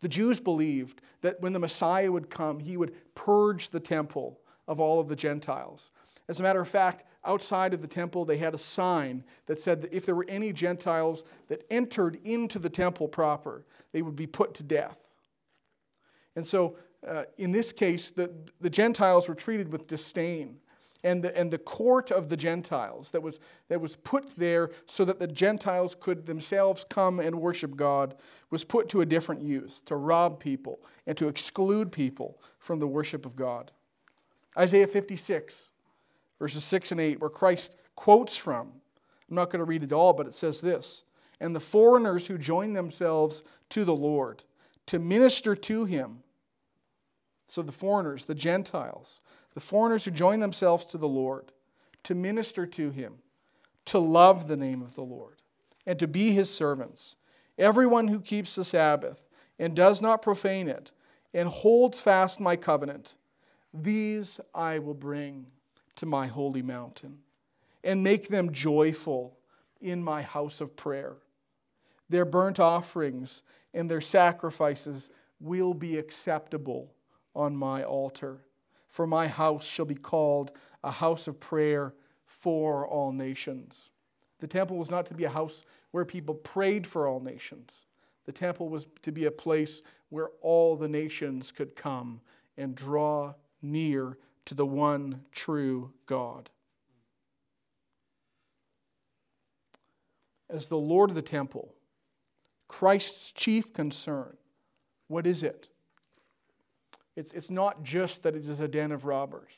[0.00, 4.80] The Jews believed that when the Messiah would come, he would purge the temple of
[4.80, 5.90] all of the Gentiles.
[6.28, 9.82] As a matter of fact, outside of the temple, they had a sign that said
[9.82, 14.26] that if there were any Gentiles that entered into the temple proper, they would be
[14.26, 14.96] put to death.
[16.36, 16.76] And so,
[17.06, 18.30] uh, in this case, the,
[18.60, 20.58] the Gentiles were treated with disdain.
[21.02, 25.04] And the, and the court of the Gentiles that was, that was put there so
[25.06, 28.16] that the Gentiles could themselves come and worship God
[28.50, 32.86] was put to a different use to rob people and to exclude people from the
[32.86, 33.70] worship of God.
[34.58, 35.70] Isaiah 56,
[36.38, 38.72] verses 6 and 8, where Christ quotes from.
[39.28, 41.04] I'm not going to read it all, but it says this
[41.40, 44.42] And the foreigners who join themselves to the Lord
[44.86, 46.22] to minister to him.
[47.50, 49.20] So the foreigners, the Gentiles,
[49.54, 51.50] the foreigners who join themselves to the Lord
[52.04, 53.14] to minister to him,
[53.86, 55.42] to love the name of the Lord,
[55.84, 57.16] and to be his servants.
[57.58, 59.26] Everyone who keeps the Sabbath
[59.58, 60.92] and does not profane it,
[61.34, 63.16] and holds fast my covenant,
[63.74, 65.46] these I will bring
[65.96, 67.18] to my holy mountain,
[67.82, 69.36] and make them joyful
[69.80, 71.16] in my house of prayer.
[72.08, 73.42] Their burnt offerings
[73.74, 76.92] and their sacrifices will be acceptable
[77.34, 78.44] on my altar.
[78.88, 80.52] For my house shall be called
[80.82, 83.90] a house of prayer for all nations.
[84.40, 87.72] The temple was not to be a house where people prayed for all nations.
[88.26, 92.20] The temple was to be a place where all the nations could come
[92.56, 96.50] and draw near to the one true God.
[100.48, 101.74] As the Lord of the temple,
[102.66, 104.36] Christ's chief concern,
[105.06, 105.68] what is it?
[107.16, 109.50] It's, it's not just that it is a den of robbers.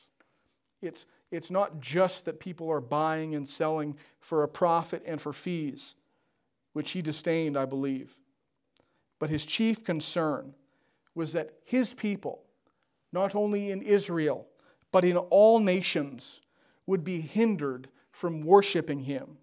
[0.81, 5.33] It's, it's not just that people are buying and selling for a profit and for
[5.33, 5.95] fees,
[6.73, 8.17] which he disdained, I believe.
[9.19, 10.55] But his chief concern
[11.15, 12.43] was that his people
[13.13, 14.47] not only in Israel,
[14.91, 16.41] but in all nations,
[16.87, 19.37] would be hindered from worshiping him.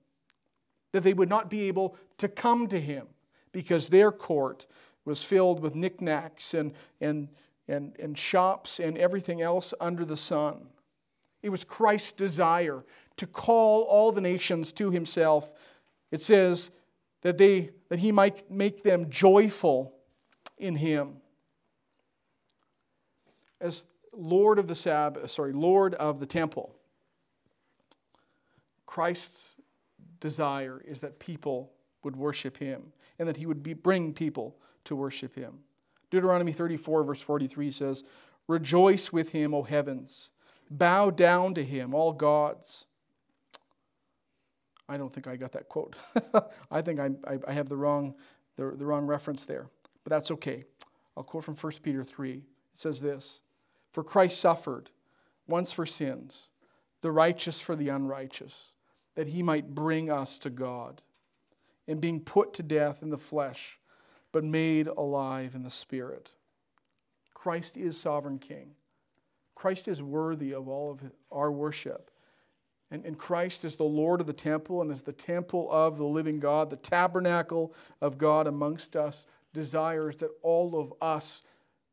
[0.91, 3.07] That they would not be able to come to him
[3.51, 4.65] because their court
[5.05, 7.29] was filled with knickknacks and, and,
[7.69, 10.67] and, and shops and everything else under the sun.
[11.41, 12.83] It was Christ's desire
[13.17, 15.51] to call all the nations to himself.
[16.11, 16.71] It says
[17.21, 19.93] that, they, that he might make them joyful
[20.57, 21.17] in him.
[23.61, 26.75] As Lord of the Sabbath, sorry, Lord of the temple,
[28.85, 29.49] Christ's
[30.19, 31.71] desire is that people
[32.03, 34.55] would worship him and that he would be, bring people
[34.85, 35.59] to worship him.
[36.11, 38.03] Deuteronomy 34, verse 43 says,
[38.47, 40.29] Rejoice with him, O heavens.
[40.71, 42.85] Bow down to him, all gods.
[44.87, 45.95] I don't think I got that quote.
[46.71, 47.09] I think I,
[47.47, 48.15] I, have the wrong,
[48.55, 49.67] the, the wrong reference there,
[50.03, 50.65] but that's okay.
[51.15, 52.33] I'll quote from 1 Peter 3.
[52.33, 52.43] It
[52.73, 53.41] says this
[53.91, 54.89] For Christ suffered
[55.47, 56.49] once for sins,
[57.01, 58.71] the righteous for the unrighteous,
[59.15, 61.01] that he might bring us to God,
[61.87, 63.78] and being put to death in the flesh,
[64.31, 66.31] but made alive in the Spirit.
[67.33, 68.71] Christ is sovereign King.
[69.55, 70.99] Christ is worthy of all of
[71.31, 72.11] our worship.
[72.91, 76.05] And, and Christ is the Lord of the temple and is the temple of the
[76.05, 81.43] living God, the tabernacle of God amongst us, desires that all of us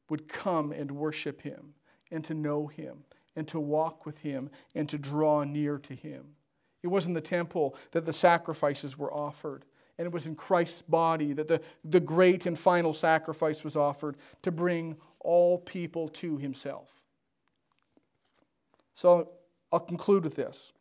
[0.09, 1.75] would come and worship Him
[2.11, 2.99] and to know Him
[3.35, 6.25] and to walk with Him and to draw near to Him.
[6.83, 9.65] It was in the temple that the sacrifices were offered.
[9.99, 14.17] And it was in Christ's body that the, the great and final sacrifice was offered
[14.43, 16.89] to bring all people to Himself.
[18.95, 19.31] So
[19.73, 20.73] I'll conclude with this.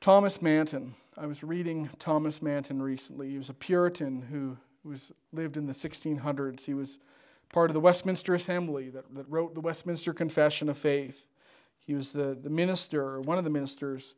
[0.00, 0.94] Thomas Manton.
[1.16, 3.30] I was reading Thomas Manton recently.
[3.30, 4.56] He was a Puritan who
[4.86, 6.60] was, lived in the 1600s.
[6.64, 6.98] He was
[7.52, 11.24] part of the Westminster Assembly that, that wrote the Westminster Confession of Faith.
[11.80, 14.14] He was the, the minister, one of the ministers,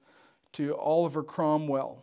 [0.53, 2.03] to Oliver Cromwell.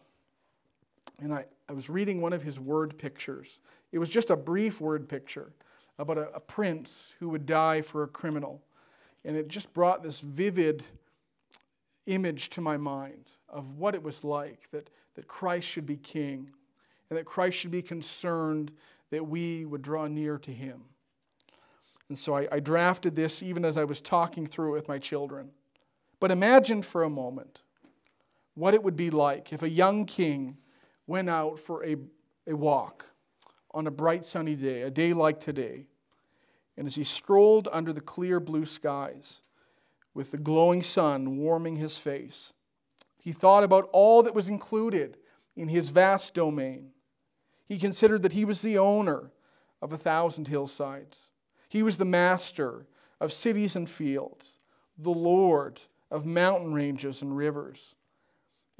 [1.23, 3.61] And I, I was reading one of his word pictures.
[3.93, 5.53] It was just a brief word picture
[5.97, 8.61] about a, a prince who would die for a criminal.
[9.23, 10.83] And it just brought this vivid
[12.07, 16.49] image to my mind of what it was like that, that Christ should be king
[17.09, 18.73] and that Christ should be concerned
[19.09, 20.81] that we would draw near to him.
[22.09, 24.99] And so I, I drafted this even as I was talking through it with my
[24.99, 25.51] children.
[26.19, 27.61] But imagine for a moment
[28.55, 30.57] what it would be like if a young king
[31.07, 31.95] went out for a,
[32.47, 33.05] a walk
[33.71, 35.85] on a bright sunny day, a day like today.
[36.77, 39.41] And as he strolled under the clear blue skies,
[40.13, 42.53] with the glowing sun warming his face.
[43.17, 45.17] He thought about all that was included
[45.55, 46.91] in his vast domain.
[47.65, 49.31] He considered that he was the owner
[49.81, 51.29] of a thousand hillsides.
[51.67, 52.85] He was the master
[53.19, 54.59] of cities and fields,
[54.97, 55.79] the Lord
[56.11, 57.95] of mountain ranges and rivers.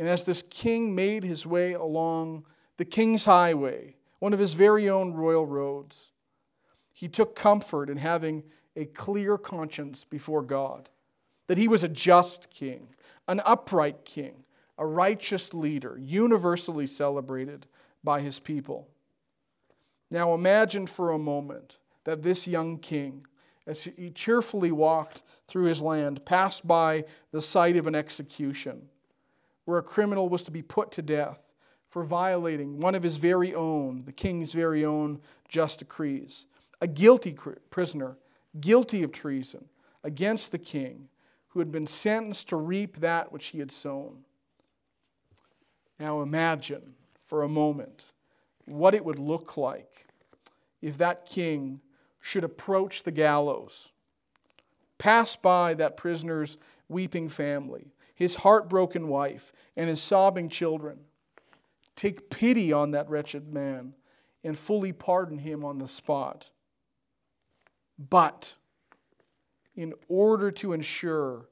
[0.03, 2.43] And as this king made his way along
[2.75, 6.11] the King's Highway, one of his very own royal roads,
[6.91, 8.43] he took comfort in having
[8.75, 10.89] a clear conscience before God
[11.47, 12.89] that he was a just king,
[13.29, 14.43] an upright king,
[14.77, 17.65] a righteous leader, universally celebrated
[18.03, 18.89] by his people.
[20.11, 23.25] Now imagine for a moment that this young king,
[23.65, 28.89] as he cheerfully walked through his land, passed by the site of an execution
[29.65, 31.39] where a criminal was to be put to death
[31.89, 36.45] for violating one of his very own, the king's very own just decrees.
[36.81, 37.37] A guilty
[37.69, 38.17] prisoner,
[38.59, 39.65] guilty of treason
[40.03, 41.07] against the king,
[41.49, 44.25] who had been sentenced to reap that which he had sown.
[45.99, 46.95] Now imagine
[47.27, 48.05] for a moment
[48.65, 50.07] what it would look like
[50.81, 51.79] if that king
[52.19, 53.89] should approach the gallows,
[54.97, 56.57] pass by that prisoner's
[56.89, 57.93] weeping family,
[58.23, 60.97] his heartbroken wife, and his sobbing children,
[61.95, 63.93] take pity on that wretched man,
[64.43, 66.49] and fully pardon him on the spot.
[68.09, 68.53] But
[69.75, 71.47] in order to ensure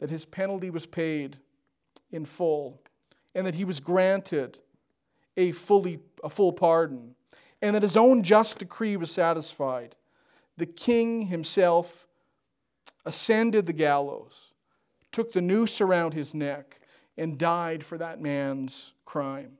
[0.00, 1.38] that his penalty was paid
[2.10, 2.80] in full
[3.34, 4.58] and that he was granted
[5.36, 7.14] a, fully, a full pardon
[7.60, 9.96] and that his own just decree was satisfied,
[10.56, 12.06] the king himself
[13.04, 14.53] ascended the gallows,
[15.14, 16.80] took the noose around his neck,
[17.16, 19.52] and died for that man's crime.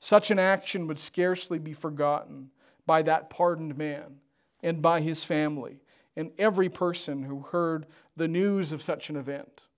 [0.00, 2.50] Such an action would scarcely be forgotten
[2.84, 4.16] by that pardoned man
[4.60, 5.78] and by his family
[6.16, 9.68] and every person who heard the news of such an event.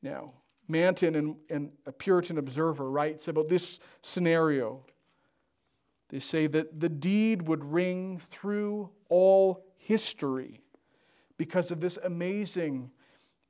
[0.00, 0.34] Now,
[0.68, 4.84] Manton and, and a Puritan observer writes about this scenario.
[6.10, 10.60] They say that the deed would ring through all history
[11.40, 12.90] because of this amazing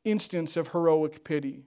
[0.04, 1.64] instance of heroic pity.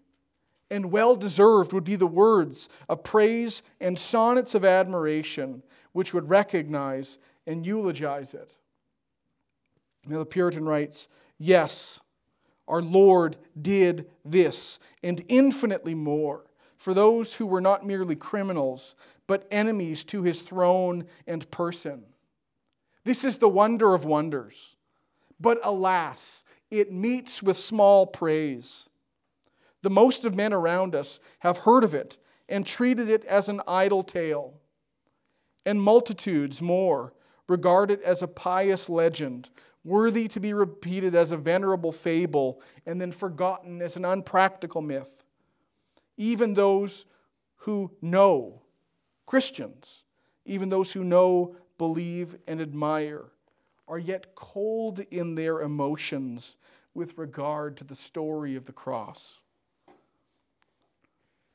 [0.72, 6.30] And well deserved would be the words of praise and sonnets of admiration which would
[6.30, 8.54] recognize and eulogize it.
[10.08, 11.10] Now, the Puritan writes,
[11.40, 12.00] Yes,
[12.70, 16.46] our Lord did this and infinitely more
[16.78, 18.96] for those who were not merely criminals,
[19.28, 22.04] but enemies to his throne and person.
[23.04, 24.73] This is the wonder of wonders.
[25.44, 28.90] But alas, it meets with small praise.
[29.84, 32.18] The most of men around us have heard of it
[32.50, 34.56] and treated it as an idle tale,
[35.66, 37.14] and multitudes more
[37.48, 39.50] regard it as a pious legend,
[39.84, 45.24] worthy to be repeated as a venerable fable and then forgotten as an unpractical myth
[46.18, 47.06] even those
[47.58, 48.62] who know,
[49.26, 50.04] Christians,
[50.46, 53.26] even those who know, believe, and admire,
[53.88, 56.56] are yet cold in their emotions
[56.94, 59.40] with regard to the story of the cross.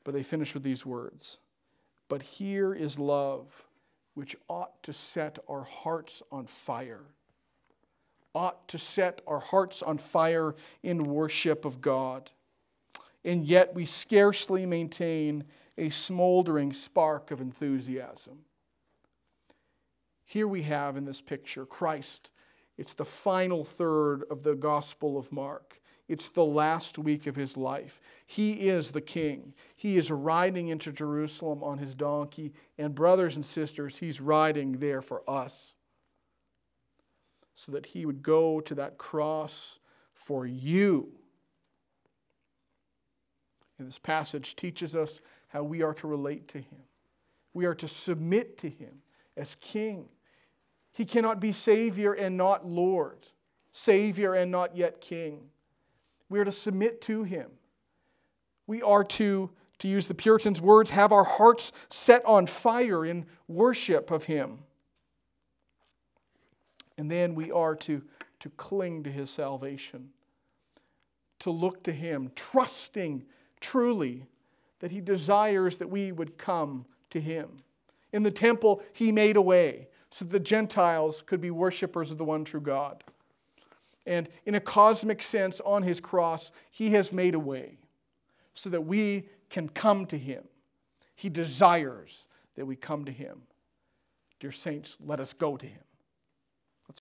[0.03, 1.37] But they finish with these words
[2.07, 3.65] But here is love,
[4.13, 7.05] which ought to set our hearts on fire.
[8.35, 12.29] Ought to set our hearts on fire in worship of God
[13.23, 15.43] and yet we scarcely maintain
[15.77, 18.39] a smoldering spark of enthusiasm.
[20.29, 22.31] Here we have in this picture Christ.
[22.77, 25.81] It's the final third of the Gospel of Mark.
[26.07, 27.99] It's the last week of his life.
[28.25, 29.53] He is the king.
[29.75, 35.01] He is riding into Jerusalem on his donkey, and brothers and sisters, he's riding there
[35.01, 35.75] for us
[37.55, 39.79] so that he would go to that cross
[40.13, 41.11] for you
[43.79, 46.79] and this passage teaches us how we are to relate to him.
[47.53, 49.01] We are to submit to him
[49.35, 50.05] as king.
[50.99, 53.25] He cannot be Savior and not Lord,
[53.71, 55.39] Savior and not yet King.
[56.27, 57.51] We are to submit to him.
[58.67, 63.25] We are to, to use the Puritans' words, have our hearts set on fire in
[63.47, 64.59] worship of him.
[66.97, 68.01] And then we are to,
[68.41, 70.09] to cling to his salvation,
[71.39, 73.23] to look to him, trusting
[73.61, 74.25] truly
[74.81, 77.63] that he desires that we would come to him.
[78.11, 82.25] In the temple, he made a way so the Gentiles could be worshipers of the
[82.25, 83.03] one true God.
[84.05, 87.77] And in a cosmic sense, on his cross, he has made a way
[88.55, 90.43] so that we can come to him.
[91.15, 93.43] He desires that we come to him.
[94.39, 95.83] Dear saints, let us go to him.